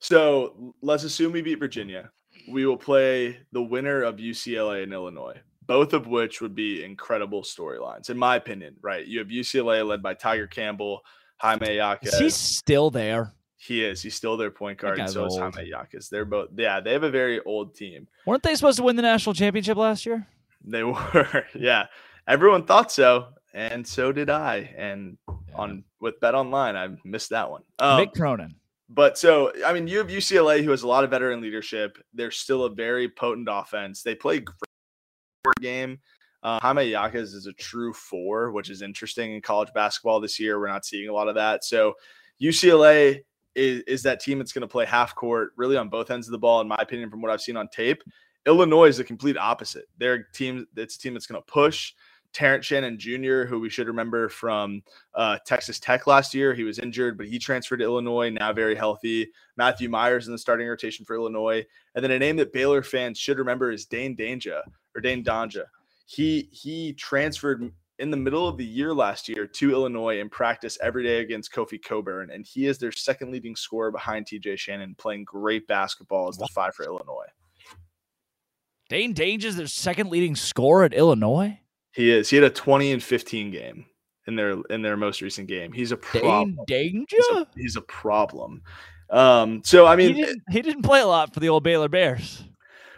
so 0.00 0.74
let's 0.82 1.04
assume 1.04 1.32
we 1.32 1.42
beat 1.42 1.60
Virginia. 1.60 2.10
We 2.50 2.66
will 2.66 2.76
play 2.76 3.38
the 3.52 3.62
winner 3.62 4.02
of 4.02 4.16
UCLA 4.16 4.82
and 4.82 4.92
Illinois, 4.92 5.40
both 5.66 5.92
of 5.92 6.08
which 6.08 6.40
would 6.40 6.56
be 6.56 6.84
incredible 6.84 7.42
storylines, 7.42 8.10
in 8.10 8.18
my 8.18 8.36
opinion. 8.36 8.76
Right? 8.82 9.06
You 9.06 9.20
have 9.20 9.28
UCLA 9.28 9.86
led 9.86 10.02
by 10.02 10.14
Tiger 10.14 10.48
Campbell, 10.48 11.02
Jaime 11.36 11.76
Jaquez. 11.76 12.18
He's 12.18 12.34
still 12.34 12.90
there. 12.90 13.32
He 13.56 13.84
is. 13.84 14.02
He's 14.02 14.16
still 14.16 14.36
their 14.36 14.50
point 14.50 14.78
guard, 14.78 14.98
and 14.98 15.08
so 15.08 15.22
old. 15.22 15.32
is 15.32 15.38
Jaime 15.38 15.68
Jaquez. 15.68 16.08
They're 16.08 16.24
both. 16.24 16.48
Yeah, 16.56 16.80
they 16.80 16.92
have 16.92 17.04
a 17.04 17.10
very 17.10 17.40
old 17.44 17.76
team. 17.76 18.08
Weren't 18.26 18.42
they 18.42 18.56
supposed 18.56 18.78
to 18.78 18.82
win 18.82 18.96
the 18.96 19.02
national 19.02 19.34
championship 19.34 19.76
last 19.76 20.04
year? 20.04 20.26
They 20.64 20.82
were. 20.82 21.46
yeah, 21.54 21.86
everyone 22.26 22.64
thought 22.64 22.90
so, 22.90 23.28
and 23.54 23.86
so 23.86 24.10
did 24.10 24.30
I. 24.30 24.74
And 24.76 25.16
yeah. 25.28 25.54
on 25.54 25.84
with 26.00 26.18
Bet 26.18 26.34
Online, 26.34 26.74
I 26.74 26.88
missed 27.04 27.30
that 27.30 27.52
one. 27.52 27.62
Um, 27.78 28.00
Mick 28.00 28.14
Cronin. 28.14 28.56
But 28.88 29.16
so, 29.16 29.52
I 29.64 29.72
mean, 29.72 29.86
you 29.86 29.98
have 29.98 30.08
UCLA, 30.08 30.62
who 30.62 30.70
has 30.70 30.82
a 30.82 30.88
lot 30.88 31.04
of 31.04 31.10
veteran 31.10 31.40
leadership. 31.40 31.98
They're 32.12 32.30
still 32.30 32.64
a 32.64 32.70
very 32.70 33.08
potent 33.08 33.48
offense. 33.50 34.02
They 34.02 34.14
play 34.14 34.40
great 34.40 35.56
game. 35.60 35.98
Uh, 36.42 36.58
Jaime 36.60 36.84
Jaquez 36.84 37.34
is 37.34 37.46
a 37.46 37.52
true 37.52 37.92
four, 37.92 38.50
which 38.50 38.68
is 38.68 38.82
interesting 38.82 39.34
in 39.34 39.40
college 39.40 39.70
basketball 39.74 40.20
this 40.20 40.40
year. 40.40 40.58
We're 40.58 40.68
not 40.68 40.84
seeing 40.84 41.08
a 41.08 41.12
lot 41.12 41.28
of 41.28 41.36
that. 41.36 41.64
So, 41.64 41.94
UCLA 42.40 43.20
is, 43.54 43.82
is 43.86 44.02
that 44.02 44.20
team 44.20 44.38
that's 44.38 44.52
going 44.52 44.62
to 44.62 44.68
play 44.68 44.84
half 44.84 45.14
court, 45.14 45.52
really 45.56 45.76
on 45.76 45.88
both 45.88 46.10
ends 46.10 46.26
of 46.26 46.32
the 46.32 46.38
ball, 46.38 46.60
in 46.60 46.68
my 46.68 46.78
opinion, 46.78 47.10
from 47.10 47.22
what 47.22 47.30
I've 47.30 47.40
seen 47.40 47.56
on 47.56 47.68
tape. 47.68 48.02
Illinois 48.46 48.86
is 48.86 48.96
the 48.96 49.04
complete 49.04 49.36
opposite. 49.36 49.84
They're 49.98 50.14
a 50.14 50.32
team. 50.32 50.66
It's 50.76 50.96
a 50.96 50.98
team 50.98 51.14
that's 51.14 51.26
going 51.26 51.40
to 51.40 51.52
push. 51.52 51.92
Terrence 52.32 52.66
Shannon 52.66 52.98
Jr., 52.98 53.44
who 53.44 53.60
we 53.60 53.70
should 53.70 53.86
remember 53.86 54.28
from 54.28 54.82
uh, 55.14 55.38
Texas 55.46 55.78
Tech 55.78 56.06
last 56.06 56.34
year. 56.34 56.54
He 56.54 56.64
was 56.64 56.78
injured, 56.78 57.16
but 57.18 57.26
he 57.26 57.38
transferred 57.38 57.78
to 57.78 57.84
Illinois, 57.84 58.30
now 58.30 58.52
very 58.52 58.74
healthy. 58.74 59.30
Matthew 59.56 59.88
Mayer's 59.88 60.26
in 60.26 60.32
the 60.32 60.38
starting 60.38 60.66
rotation 60.66 61.04
for 61.04 61.14
Illinois. 61.16 61.64
And 61.94 62.02
then 62.02 62.10
a 62.10 62.18
name 62.18 62.36
that 62.36 62.52
Baylor 62.52 62.82
fans 62.82 63.18
should 63.18 63.38
remember 63.38 63.70
is 63.70 63.86
Dane 63.86 64.16
Danja 64.16 64.62
or 64.94 65.00
Dain 65.00 65.22
Dainja. 65.22 65.64
He 66.06 66.48
he 66.50 66.92
transferred 66.94 67.72
in 67.98 68.10
the 68.10 68.16
middle 68.16 68.48
of 68.48 68.56
the 68.56 68.64
year 68.64 68.92
last 68.92 69.28
year 69.28 69.46
to 69.46 69.70
Illinois 69.70 70.20
and 70.20 70.30
practice 70.30 70.76
every 70.82 71.04
day 71.04 71.20
against 71.20 71.52
Kofi 71.52 71.80
Cockburn. 71.80 72.30
And 72.30 72.44
he 72.44 72.66
is 72.66 72.78
their 72.78 72.92
second 72.92 73.30
leading 73.30 73.54
scorer 73.54 73.90
behind 73.90 74.26
TJ 74.26 74.58
Shannon, 74.58 74.96
playing 74.98 75.24
great 75.24 75.66
basketball 75.68 76.28
as 76.28 76.36
the 76.36 76.48
five 76.48 76.74
for 76.74 76.84
Illinois. 76.84 77.28
Dain 78.88 79.14
Dainja 79.14 79.44
is 79.44 79.56
their 79.56 79.66
second 79.66 80.10
leading 80.10 80.36
scorer 80.36 80.84
at 80.84 80.94
Illinois? 80.94 81.58
He 81.92 82.10
is. 82.10 82.30
He 82.30 82.36
had 82.36 82.44
a 82.44 82.50
20 82.50 82.92
and 82.92 83.02
15 83.02 83.50
game 83.50 83.86
in 84.26 84.36
their 84.36 84.56
in 84.70 84.82
their 84.82 84.96
most 84.96 85.20
recent 85.20 85.48
game. 85.48 85.72
He's 85.72 85.92
a 85.92 85.96
problem. 85.96 86.58
Danger. 86.66 87.06
He's 87.10 87.36
a, 87.36 87.46
he's 87.56 87.76
a 87.76 87.82
problem. 87.82 88.62
Um, 89.10 89.62
so 89.64 89.86
I 89.86 89.96
mean, 89.96 90.14
he 90.14 90.22
didn't, 90.22 90.42
he 90.50 90.62
didn't 90.62 90.82
play 90.82 91.00
a 91.00 91.06
lot 91.06 91.34
for 91.34 91.40
the 91.40 91.48
old 91.48 91.62
Baylor 91.62 91.88
Bears. 91.88 92.44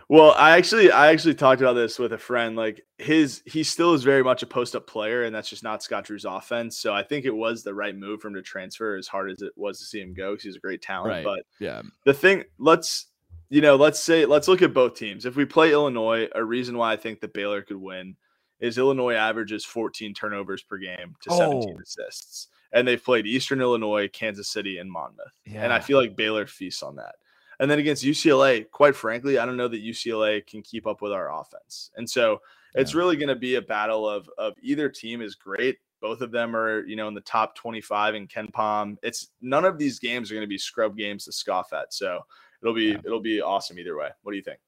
Well, 0.08 0.34
I 0.36 0.56
actually 0.56 0.92
I 0.92 1.10
actually 1.10 1.34
talked 1.34 1.60
about 1.60 1.72
this 1.72 1.98
with 1.98 2.12
a 2.12 2.18
friend. 2.18 2.56
Like 2.56 2.82
his 2.98 3.42
he 3.46 3.62
still 3.62 3.94
is 3.94 4.04
very 4.04 4.22
much 4.22 4.42
a 4.42 4.46
post 4.46 4.76
up 4.76 4.86
player, 4.86 5.24
and 5.24 5.34
that's 5.34 5.48
just 5.48 5.62
not 5.62 5.82
Scott 5.82 6.04
Drew's 6.04 6.26
offense. 6.26 6.78
So 6.78 6.92
I 6.92 7.02
think 7.02 7.24
it 7.24 7.34
was 7.34 7.62
the 7.62 7.74
right 7.74 7.96
move 7.96 8.20
for 8.20 8.28
him 8.28 8.34
to 8.34 8.42
transfer, 8.42 8.96
as 8.96 9.08
hard 9.08 9.30
as 9.30 9.40
it 9.40 9.52
was 9.56 9.78
to 9.78 9.86
see 9.86 10.00
him 10.00 10.12
go, 10.12 10.32
because 10.32 10.44
he's 10.44 10.56
a 10.56 10.60
great 10.60 10.82
talent. 10.82 11.08
Right. 11.08 11.24
But 11.24 11.40
yeah, 11.58 11.82
the 12.04 12.14
thing 12.14 12.44
let's 12.58 13.06
you 13.48 13.62
know 13.62 13.76
let's 13.76 13.98
say 13.98 14.26
let's 14.26 14.46
look 14.46 14.62
at 14.62 14.74
both 14.74 14.94
teams. 14.94 15.24
If 15.24 15.36
we 15.36 15.46
play 15.46 15.72
Illinois, 15.72 16.28
a 16.34 16.44
reason 16.44 16.76
why 16.76 16.92
I 16.92 16.96
think 16.96 17.20
that 17.20 17.32
Baylor 17.32 17.62
could 17.62 17.78
win 17.78 18.14
is 18.60 18.78
Illinois 18.78 19.14
averages 19.14 19.64
14 19.64 20.14
turnovers 20.14 20.62
per 20.62 20.78
game 20.78 21.14
to 21.22 21.34
17 21.34 21.76
assists. 21.82 22.48
And 22.72 22.86
they've 22.86 23.02
played 23.02 23.26
Eastern 23.26 23.60
Illinois, 23.60 24.08
Kansas 24.08 24.48
City, 24.48 24.78
and 24.78 24.90
Monmouth. 24.90 25.38
Yeah. 25.46 25.62
And 25.62 25.72
I 25.72 25.80
feel 25.80 25.98
like 25.98 26.16
Baylor 26.16 26.46
feasts 26.46 26.82
on 26.82 26.96
that. 26.96 27.14
And 27.60 27.70
then 27.70 27.78
against 27.78 28.04
UCLA, 28.04 28.68
quite 28.70 28.96
frankly, 28.96 29.38
I 29.38 29.46
don't 29.46 29.56
know 29.56 29.68
that 29.68 29.84
UCLA 29.84 30.44
can 30.46 30.62
keep 30.62 30.86
up 30.86 31.02
with 31.02 31.12
our 31.12 31.32
offense. 31.40 31.90
And 31.96 32.08
so 32.08 32.40
it's 32.74 32.92
yeah. 32.92 32.98
really 32.98 33.16
going 33.16 33.28
to 33.28 33.36
be 33.36 33.54
a 33.54 33.62
battle 33.62 34.08
of 34.08 34.28
of 34.38 34.54
either 34.60 34.88
team 34.88 35.22
is 35.22 35.34
great. 35.34 35.78
Both 36.00 36.20
of 36.20 36.32
them 36.32 36.54
are, 36.54 36.84
you 36.84 36.96
know, 36.96 37.08
in 37.08 37.14
the 37.14 37.20
top 37.22 37.54
25 37.54 38.14
in 38.14 38.26
KenPom. 38.26 38.96
It's 39.02 39.30
none 39.40 39.64
of 39.64 39.78
these 39.78 39.98
games 39.98 40.30
are 40.30 40.34
going 40.34 40.44
to 40.44 40.48
be 40.48 40.58
scrub 40.58 40.96
games 40.96 41.24
to 41.24 41.32
scoff 41.32 41.72
at. 41.72 41.94
So 41.94 42.20
it'll 42.60 42.74
be 42.74 42.86
yeah. 42.86 42.98
it'll 43.04 43.20
be 43.20 43.40
awesome 43.40 43.78
either 43.78 43.96
way. 43.96 44.08
What 44.22 44.32
do 44.32 44.36
you 44.36 44.42
think? 44.42 44.58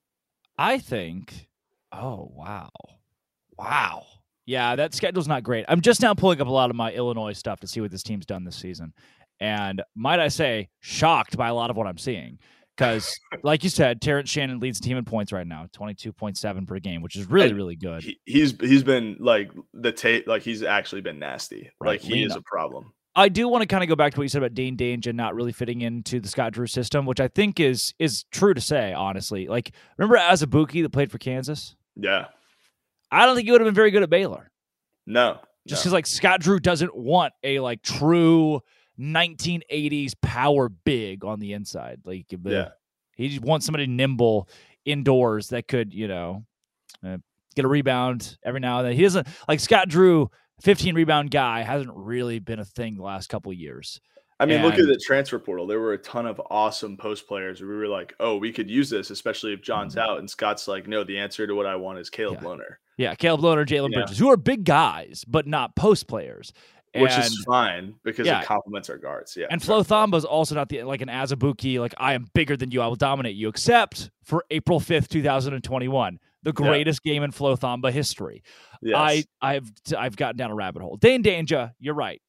I 0.57 0.79
think, 0.79 1.49
oh 1.93 2.31
wow. 2.35 2.71
Wow. 3.59 4.05
Yeah, 4.47 4.77
that 4.77 4.95
schedule's 4.95 5.27
not 5.27 5.43
great. 5.43 5.65
I'm 5.69 5.81
just 5.81 6.01
now 6.01 6.15
pulling 6.15 6.41
up 6.41 6.47
a 6.47 6.53
lot 6.53 6.71
of 6.71 6.77
my 6.77 6.93
Illinois 6.93 7.33
stuff 7.33 7.61
to 7.61 7.67
see 7.67 7.81
what 7.81 7.91
this 7.91 8.05
team's 8.05 8.27
done 8.27 8.45
this 8.45 8.57
season. 8.57 8.93
And 9.41 9.83
might 9.95 10.21
I 10.21 10.29
say, 10.29 10.69
shocked 10.81 11.37
by 11.37 11.49
a 11.49 11.55
lot 11.55 11.71
of 11.71 11.77
what 11.77 11.87
I'm 11.87 11.99
seeing. 11.99 12.39
Because, 12.77 13.13
like 13.43 13.65
you 13.65 13.71
said, 13.71 14.01
Terrence 14.01 14.31
Shannon 14.31 14.61
leads 14.61 14.81
the 14.81 14.87
team 14.87 14.97
in 14.99 15.05
points 15.05 15.33
right 15.33 15.47
now, 15.47 15.67
22.7 15.77 16.67
per 16.67 16.79
game, 16.79 17.03
which 17.03 17.17
is 17.17 17.29
really, 17.29 17.49
and 17.49 17.57
really 17.57 17.77
good. 17.77 18.05
He, 18.05 18.21
he's 18.25 18.55
he's 18.61 18.85
been 18.85 19.17
like 19.19 19.51
the 19.75 19.93
tape, 19.93 20.29
like 20.29 20.43
he's 20.43 20.63
actually 20.63 21.01
been 21.01 21.19
nasty. 21.19 21.71
Right. 21.81 21.93
Like 21.93 22.01
he 22.01 22.23
is 22.23 22.33
up. 22.33 22.39
a 22.39 22.43
problem. 22.43 22.93
I 23.17 23.31
do 23.31 23.49
want 23.49 23.63
to 23.63 23.67
kind 23.67 23.83
of 23.83 23.89
go 23.89 23.97
back 23.97 24.13
to 24.13 24.21
what 24.21 24.25
you 24.25 24.29
said 24.29 24.43
about 24.43 24.53
Dain 24.53 24.77
Dainja 24.77 25.15
not 25.15 25.35
really 25.35 25.53
fitting 25.53 25.81
into 25.81 26.21
the 26.21 26.29
Scott 26.29 26.53
Drew 26.53 26.67
system, 26.67 27.07
which 27.07 27.19
I 27.19 27.29
think 27.29 27.59
is 27.59 27.95
is 27.99 28.25
true 28.31 28.53
to 28.53 28.61
say, 28.61 28.93
honestly. 28.93 29.49
Like, 29.49 29.73
remember 29.97 30.19
Azubuike 30.19 30.83
that 30.83 30.93
played 30.93 31.11
for 31.11 31.19
Kansas? 31.19 31.75
Yeah. 31.97 32.27
I 33.11 33.27
don't 33.27 33.37
think 33.37 33.47
he 33.47 33.53
would 33.53 33.61
have 33.61 33.67
been 33.67 33.75
very 33.75 33.91
good 33.91 34.03
at 34.03 34.11
Baylor. 34.11 34.51
No. 35.07 35.39
Just 35.67 35.83
because 35.83 35.93
no. 35.93 35.97
like 35.97 36.07
Scott 36.07 36.41
Drew 36.41 36.61
doesn't 36.61 36.97
want 36.97 37.33
a 37.43 37.61
like 37.61 37.83
true 37.83 38.61
1980s 38.99 40.15
power 40.21 40.69
big 40.69 41.25
on 41.25 41.41
the 41.41 41.53
inside. 41.53 42.01
Like 42.05 42.27
yeah. 42.45 42.71
he 43.15 43.39
wants 43.39 43.67
somebody 43.67 43.87
nimble 43.87 44.49
indoors 44.85 45.49
that 45.49 45.69
could, 45.69 45.93
you 45.93 46.09
know, 46.09 46.45
uh, 47.05 47.19
get 47.55 47.65
a 47.65 47.69
rebound 47.69 48.39
every 48.45 48.61
now 48.61 48.79
and 48.79 48.89
then. 48.89 48.97
He 48.97 49.03
doesn't 49.03 49.27
like 49.49 49.61
Scott 49.61 49.89
Drew, 49.89 50.31
15 50.63 50.95
rebound 50.95 51.31
guy 51.31 51.63
hasn't 51.63 51.93
really 51.95 52.39
been 52.39 52.61
a 52.61 52.65
thing 52.65 52.97
the 52.97 53.03
last 53.03 53.29
couple 53.29 53.53
years. 53.53 54.01
I 54.39 54.45
mean, 54.45 54.57
and, 54.57 54.65
look 54.65 54.79
at 54.79 54.87
the 54.87 55.01
transfer 55.03 55.39
portal. 55.39 55.67
There 55.67 55.81
were 55.81 55.95
a 55.95 55.99
ton 55.99 56.27
of 56.27 56.41
awesome 56.51 56.99
post 56.99 57.27
players. 57.27 57.61
We 57.63 57.69
were 57.69 57.89
like, 57.89 58.15
oh, 58.21 58.37
we 58.37 58.53
could 58.53 58.69
use 58.69 58.91
this, 58.91 59.11
especially 59.11 59.55
if 59.55 59.63
John's 59.63 59.95
mm-hmm. 59.95 60.11
out. 60.11 60.19
And 60.19 60.29
Scott's 60.29 60.69
like, 60.69 60.87
no, 60.87 61.05
the 61.05 61.19
answer 61.19 61.47
to 61.47 61.55
what 61.55 61.65
I 61.65 61.77
want 61.77 61.99
is 61.99 62.11
Caleb 62.11 62.41
yeah. 62.43 62.49
Lohner. 62.49 62.77
Yeah, 62.97 63.15
Caleb 63.15 63.43
Lohner, 63.43 63.67
Jalen 63.67 63.91
yeah. 63.93 63.99
Bridges, 63.99 64.19
who 64.19 64.31
are 64.31 64.37
big 64.37 64.65
guys, 64.65 65.25
but 65.27 65.47
not 65.47 65.77
post 65.77 66.09
players. 66.09 66.53
which 66.95 67.17
is 67.19 67.45
fine 67.45 67.95
because 68.05 68.27
yeah. 68.27 68.41
it 68.41 68.47
complements 68.47 68.89
our 68.89 68.97
guards. 68.97 69.37
Yeah, 69.37 69.47
and 69.51 69.63
Flo 69.63 69.83
Thamba 69.83 70.17
is 70.17 70.25
also 70.25 70.55
not 70.55 70.71
the 70.71 70.83
like 70.85 71.03
an 71.03 71.09
Azubuike, 71.09 71.79
like 71.79 71.95
I 71.99 72.15
am 72.15 72.27
bigger 72.33 72.57
than 72.57 72.71
you, 72.71 72.81
I 72.81 72.87
will 72.87 72.97
dominate 72.97 73.37
you, 73.37 73.49
except 73.49 74.11
for 74.25 74.45
April 74.51 74.81
fifth, 74.81 75.09
two 75.09 75.23
thousand 75.23 75.53
and 75.53 75.63
twenty 75.63 75.89
one, 75.89 76.19
the 76.43 76.53
greatest 76.53 77.01
yeah. 77.05 77.15
game 77.15 77.23
in 77.23 77.33
Flo 77.33 77.57
Thamba 77.57 77.93
history. 77.93 78.43
Yes. 78.81 78.97
I 78.97 79.25
I've 79.43 79.71
I've 79.97 80.17
gotten 80.17 80.39
down 80.39 80.51
a 80.51 80.55
rabbit 80.55 80.81
hole. 80.81 80.97
Dain 80.97 81.23
Dainja, 81.23 81.73
you're 81.79 81.95
right. 81.95 82.23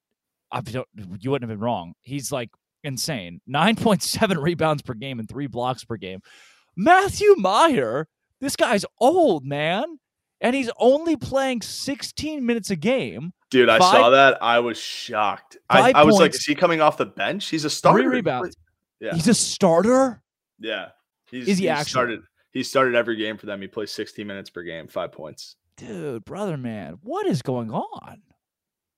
I 0.51 0.61
don't, 0.61 0.87
you 1.19 1.31
wouldn't 1.31 1.49
have 1.49 1.57
been 1.57 1.63
wrong. 1.63 1.93
He's 2.01 2.31
like 2.31 2.49
insane. 2.83 3.41
Nine 3.47 3.75
point 3.75 4.03
seven 4.03 4.39
rebounds 4.41 4.81
per 4.81 4.93
game 4.93 5.19
and 5.19 5.29
three 5.29 5.47
blocks 5.47 5.85
per 5.85 5.97
game. 5.97 6.19
Matthew 6.75 7.35
Mayer, 7.37 8.07
this 8.41 8.55
guy's 8.55 8.85
old 8.99 9.45
man 9.45 9.99
and 10.41 10.55
he's 10.55 10.69
only 10.77 11.15
playing 11.15 11.61
16 11.61 12.45
minutes 12.45 12.69
a 12.69 12.75
game. 12.75 13.33
Dude, 13.49 13.69
I 13.69 13.79
five, 13.79 13.91
saw 13.91 14.09
that. 14.11 14.41
I 14.41 14.59
was 14.59 14.77
shocked. 14.77 15.57
I, 15.69 15.91
I, 15.93 16.03
was 16.03 16.19
like, 16.19 16.33
is 16.33 16.45
he 16.45 16.53
coming 16.53 16.81
off 16.81 16.97
the 16.97 17.05
bench? 17.05 17.47
He's 17.47 17.65
a 17.65 17.69
starter. 17.69 18.03
Three 18.03 18.07
rebounds. 18.07 18.55
Yeah. 18.99 19.13
He's 19.13 19.27
a 19.27 19.33
starter? 19.33 20.21
Yeah. 20.59 20.89
He's, 21.29 21.47
is 21.47 21.57
he 21.57 21.69
actually? 21.69 21.89
Started, 21.89 22.21
he 22.51 22.63
started 22.63 22.95
every 22.95 23.15
game 23.15 23.37
for 23.37 23.45
them. 23.45 23.61
He 23.61 23.67
plays 23.67 23.91
16 23.91 24.25
minutes 24.25 24.49
per 24.49 24.63
game, 24.63 24.87
five 24.87 25.11
points. 25.11 25.55
Dude, 25.77 26.25
brother, 26.25 26.57
man, 26.57 26.97
what 27.03 27.27
is 27.27 27.41
going 27.41 27.71
on? 27.71 28.21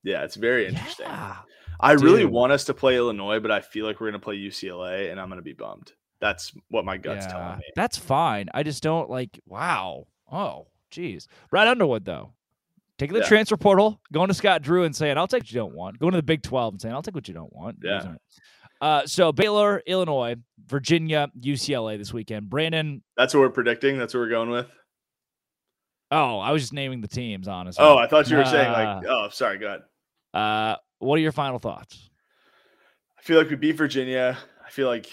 Yeah, 0.04 0.24
it's 0.24 0.36
very 0.36 0.66
interesting. 0.66 1.08
Yeah, 1.08 1.36
I 1.80 1.94
dude. 1.94 2.04
really 2.04 2.26
want 2.26 2.54
us 2.54 2.64
to 2.66 2.74
play 2.74 2.96
Illinois, 2.96 3.40
but 3.40 3.52
I 3.52 3.60
feel 3.60 3.86
like 3.86 4.00
we're 4.00 4.10
going 4.10 4.20
to 4.20 4.24
play 4.24 4.38
UCLA, 4.38 5.12
and 5.12 5.20
I'm 5.20 5.28
going 5.28 5.40
to 5.40 5.44
be 5.44 5.54
bummed. 5.54 5.92
That's 6.22 6.54
what 6.70 6.86
my 6.86 6.98
gut's 6.98 7.26
yeah, 7.26 7.32
telling 7.32 7.58
me. 7.58 7.66
That's 7.76 7.98
fine. 7.98 8.48
I 8.54 8.64
just 8.64 8.82
don't 8.82 9.10
like, 9.10 9.40
wow. 9.46 10.08
Oh, 10.32 10.68
Jeez. 10.92 11.28
Brad 11.50 11.68
Underwood, 11.68 12.06
though, 12.06 12.34
taking 12.98 13.14
the 13.14 13.22
yeah. 13.22 13.28
transfer 13.28 13.58
portal, 13.58 14.00
going 14.12 14.28
to 14.28 14.34
Scott 14.34 14.62
Drew 14.62 14.84
and 14.84 14.96
saying, 14.96 15.18
I'll 15.18 15.28
take 15.28 15.42
what 15.42 15.52
you 15.52 15.60
don't 15.60 15.74
want. 15.74 16.00
Going 16.00 16.12
to 16.14 16.18
the 16.18 16.24
Big 16.24 16.44
12 16.44 16.76
and 16.76 16.82
saying, 16.82 16.94
I'll 16.94 17.02
take 17.02 17.16
what 17.16 17.28
you 17.28 17.34
don't 17.34 17.54
want. 17.54 17.78
Yeah. 17.84 18.16
Uh, 18.82 19.06
so 19.06 19.32
Baylor, 19.32 19.82
Illinois, 19.86 20.36
Virginia, 20.66 21.30
UCLA 21.40 21.98
this 21.98 22.14
weekend. 22.14 22.50
Brandon. 22.50 23.04
That's 23.18 23.34
what 23.34 23.42
we're 23.42 23.50
predicting. 23.50 23.98
That's 23.98 24.14
what 24.14 24.22
we're 24.22 24.30
going 24.30 24.50
with. 24.50 24.68
Oh, 26.12 26.40
I 26.40 26.52
was 26.52 26.64
just 26.64 26.74
naming 26.74 27.02
the 27.02 27.08
teams, 27.08 27.48
honestly. 27.48 27.84
Oh, 27.84 27.98
I 27.98 28.08
thought 28.08 28.30
you 28.30 28.38
were 28.38 28.44
uh, 28.44 28.52
saying 28.52 28.72
like, 28.72 29.06
oh, 29.08 29.30
sorry, 29.32 29.60
go 29.60 29.68
ahead. 29.68 29.82
Uh, 30.34 30.76
what 31.00 31.18
are 31.18 31.22
your 31.22 31.32
final 31.32 31.60
thoughts? 31.60 32.10
I 33.18 33.22
feel 33.22 33.38
like 33.38 33.50
we 33.50 33.56
beat 33.56 33.74
Virginia. 33.74 34.38
I 34.66 34.72
feel 34.72 34.88
like 34.88 35.10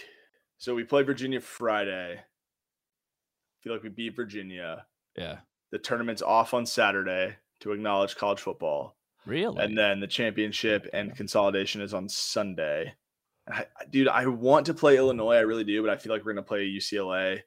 so 0.59 0.75
we 0.75 0.85
play 0.85 1.03
Virginia 1.03 1.41
Friday. 1.41 2.15
I 2.15 3.63
feel 3.63 3.73
like 3.73 3.83
we 3.83 3.89
beat 3.91 4.17
Virginia. 4.17 4.87
Yeah. 5.19 5.39
The 5.73 5.79
tournament's 5.79 6.23
off 6.23 6.55
on 6.55 6.67
Saturday 6.67 7.37
to 7.61 7.73
acknowledge 7.73 8.17
college 8.17 8.41
football. 8.41 8.97
Really? 9.27 9.63
And 9.63 9.77
then 9.77 10.01
the 10.01 10.07
championship 10.07 10.89
and 10.93 11.17
consolidation 11.17 11.81
is 11.81 11.93
on 11.93 12.09
Sunday. 12.09 12.95
I, 13.49 13.67
dude, 13.91 14.09
I 14.09 14.27
want 14.27 14.67
to 14.67 14.75
play 14.75 14.97
Illinois. 14.97 15.37
I 15.37 15.41
really 15.41 15.65
do, 15.65 15.83
but 15.83 15.91
I 15.91 15.97
feel 15.97 16.13
like 16.13 16.25
we're 16.25 16.35
going 16.35 16.45
to 16.45 16.49
play 16.49 16.67
UCLA. 16.67 17.41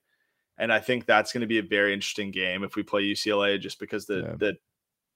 And 0.58 0.74
I 0.74 0.80
think 0.80 1.06
that's 1.06 1.32
going 1.32 1.42
to 1.42 1.48
be 1.48 1.60
a 1.60 1.64
very 1.64 1.94
interesting 1.94 2.32
game 2.32 2.64
if 2.64 2.76
we 2.76 2.84
play 2.84 3.04
UCLA 3.04 3.60
just 3.60 3.80
because 3.80 4.06
the, 4.06 4.22
yeah. 4.22 4.36
the 4.38 4.58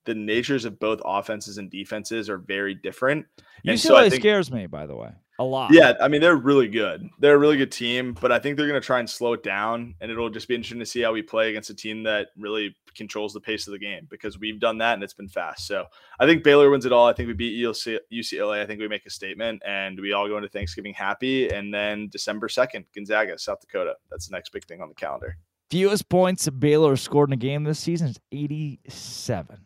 the 0.06 0.14
natures 0.14 0.66
of 0.66 0.80
both 0.80 1.00
offenses 1.06 1.58
and 1.58 1.72
defenses 1.72 2.30
are 2.30 2.38
very 2.38 2.76
different. 2.76 3.26
UCLA 3.66 3.78
so 3.78 4.10
think, 4.10 4.22
scares 4.22 4.52
me, 4.52 4.68
by 4.68 4.86
the 4.86 4.96
way 4.96 5.12
a 5.44 5.46
lot. 5.46 5.74
Yeah, 5.74 5.94
I 6.02 6.08
mean 6.08 6.22
they're 6.22 6.36
really 6.36 6.68
good. 6.68 7.08
They're 7.20 7.36
a 7.36 7.38
really 7.38 7.58
good 7.58 7.72
team, 7.72 8.18
but 8.20 8.32
I 8.32 8.40
think 8.40 8.58
they're 8.58 8.68
going 8.68 8.82
to 8.82 8.86
try 8.86 9.00
and 9.00 9.10
slow 9.10 9.34
it 9.34 9.44
down, 9.44 9.96
and 10.02 10.10
it'll 10.12 10.30
just 10.30 10.48
be 10.48 10.56
interesting 10.56 10.80
to 10.80 10.86
see 10.86 11.02
how 11.02 11.14
we 11.14 11.22
play 11.22 11.50
against 11.50 11.70
a 11.70 11.76
team 11.76 12.04
that 12.04 12.30
really 12.38 12.76
controls 12.96 13.34
the 13.34 13.42
pace 13.42 13.68
of 13.68 13.72
the 13.72 13.80
game 13.80 14.08
because 14.10 14.40
we've 14.40 14.60
done 14.60 14.78
that 14.78 14.94
and 14.94 15.04
it's 15.04 15.14
been 15.14 15.28
fast. 15.28 15.66
So 15.66 15.86
I 16.20 16.26
think 16.26 16.44
Baylor 16.44 16.70
wins 16.70 16.86
it 16.86 16.92
all. 16.92 17.08
I 17.08 17.14
think 17.14 17.28
we 17.28 17.34
beat 17.34 17.60
UCLA. 17.60 18.62
I 18.62 18.66
think 18.68 18.80
we 18.80 18.88
make 18.88 19.06
a 19.06 19.10
statement 19.10 19.64
and 19.66 20.00
we 20.00 20.14
all 20.14 20.28
go 20.28 20.38
into 20.38 20.50
Thanksgiving 20.50 20.94
happy, 20.94 21.50
and 21.50 21.74
then 21.74 22.10
December 22.10 22.50
second, 22.50 22.86
Gonzaga, 22.96 23.38
South 23.38 23.62
Dakota. 23.62 23.96
That's 24.10 24.28
the 24.28 24.36
next 24.36 24.52
big 24.52 24.66
thing 24.66 24.82
on 24.82 24.90
the 24.90 24.96
calendar. 24.96 25.38
Fewest 25.70 26.08
points 26.08 26.48
Baylor 26.50 26.96
scored 26.96 27.30
in 27.30 27.34
a 27.34 27.38
game 27.38 27.64
this 27.64 27.80
season 27.80 28.10
is 28.10 28.20
eighty-seven. 28.32 29.58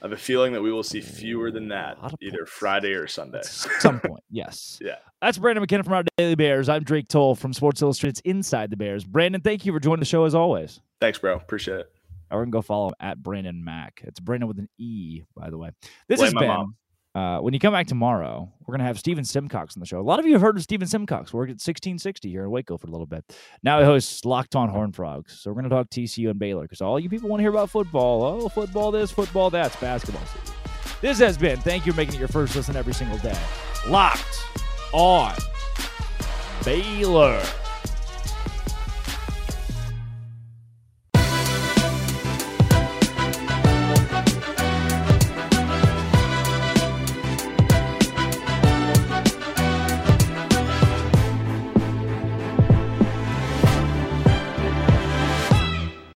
I 0.00 0.04
have 0.06 0.12
a 0.12 0.16
feeling 0.16 0.52
that 0.52 0.62
we 0.62 0.70
will 0.70 0.84
see 0.84 1.00
fewer 1.00 1.50
than 1.50 1.68
that 1.68 1.98
either 2.22 2.38
points. 2.38 2.52
Friday 2.52 2.92
or 2.92 3.08
Sunday. 3.08 3.38
At 3.38 3.46
some 3.46 3.98
point, 4.00 4.22
yes. 4.30 4.78
Yeah. 4.84 4.96
That's 5.20 5.38
Brandon 5.38 5.60
McKenna 5.60 5.82
from 5.82 5.94
our 5.94 6.04
Daily 6.16 6.36
Bears. 6.36 6.68
I'm 6.68 6.84
Drake 6.84 7.08
Toll 7.08 7.34
from 7.34 7.52
Sports 7.52 7.82
Illustrated's 7.82 8.20
Inside 8.20 8.70
the 8.70 8.76
Bears. 8.76 9.02
Brandon, 9.02 9.40
thank 9.40 9.66
you 9.66 9.72
for 9.72 9.80
joining 9.80 9.98
the 9.98 10.06
show 10.06 10.24
as 10.24 10.34
always. 10.36 10.80
Thanks, 11.00 11.18
bro. 11.18 11.34
Appreciate 11.34 11.80
it. 11.80 11.92
We're 12.30 12.42
gonna 12.42 12.52
go 12.52 12.62
follow 12.62 12.88
him 12.88 12.94
at 13.00 13.20
Brandon 13.22 13.64
Mack. 13.64 14.02
It's 14.04 14.20
Brandon 14.20 14.46
with 14.46 14.58
an 14.60 14.68
E, 14.78 15.22
by 15.34 15.50
the 15.50 15.58
way. 15.58 15.70
This 16.06 16.20
Blame 16.20 16.32
has 16.32 16.40
been 16.40 16.48
mom. 16.48 16.76
Uh, 17.18 17.40
when 17.40 17.52
you 17.52 17.58
come 17.58 17.72
back 17.72 17.88
tomorrow, 17.88 18.48
we're 18.60 18.72
going 18.72 18.78
to 18.78 18.84
have 18.84 18.96
Stephen 18.96 19.24
Simcox 19.24 19.76
on 19.76 19.80
the 19.80 19.86
show. 19.86 19.98
A 19.98 20.02
lot 20.02 20.20
of 20.20 20.26
you 20.26 20.34
have 20.34 20.40
heard 20.40 20.56
of 20.56 20.62
Stephen 20.62 20.86
Simcox. 20.86 21.32
Worked 21.32 21.50
at 21.50 21.54
1660 21.54 22.30
here 22.30 22.44
in 22.44 22.50
Waco 22.50 22.76
for 22.76 22.86
a 22.86 22.90
little 22.90 23.06
bit. 23.06 23.24
Now 23.64 23.80
he 23.80 23.84
hosts 23.84 24.24
Locked 24.24 24.54
On 24.54 24.68
Horn 24.68 24.92
Frogs. 24.92 25.40
So 25.40 25.50
we're 25.50 25.60
going 25.60 25.68
to 25.68 25.70
talk 25.70 25.90
TCU 25.90 26.30
and 26.30 26.38
Baylor 26.38 26.62
because 26.62 26.80
all 26.80 27.00
you 27.00 27.08
people 27.08 27.28
want 27.28 27.40
to 27.40 27.42
hear 27.42 27.50
about 27.50 27.70
football. 27.70 28.22
Oh, 28.22 28.48
football 28.48 28.92
this, 28.92 29.10
football 29.10 29.50
that's 29.50 29.74
basketball 29.76 30.22
season. 30.26 30.54
This 31.00 31.18
has 31.18 31.36
been, 31.36 31.58
thank 31.58 31.86
you 31.86 31.92
for 31.92 31.96
making 31.96 32.14
it 32.14 32.18
your 32.20 32.28
first 32.28 32.54
listen 32.54 32.76
every 32.76 32.94
single 32.94 33.18
day. 33.18 33.38
Locked 33.88 34.44
On 34.92 35.34
Baylor. 36.64 37.42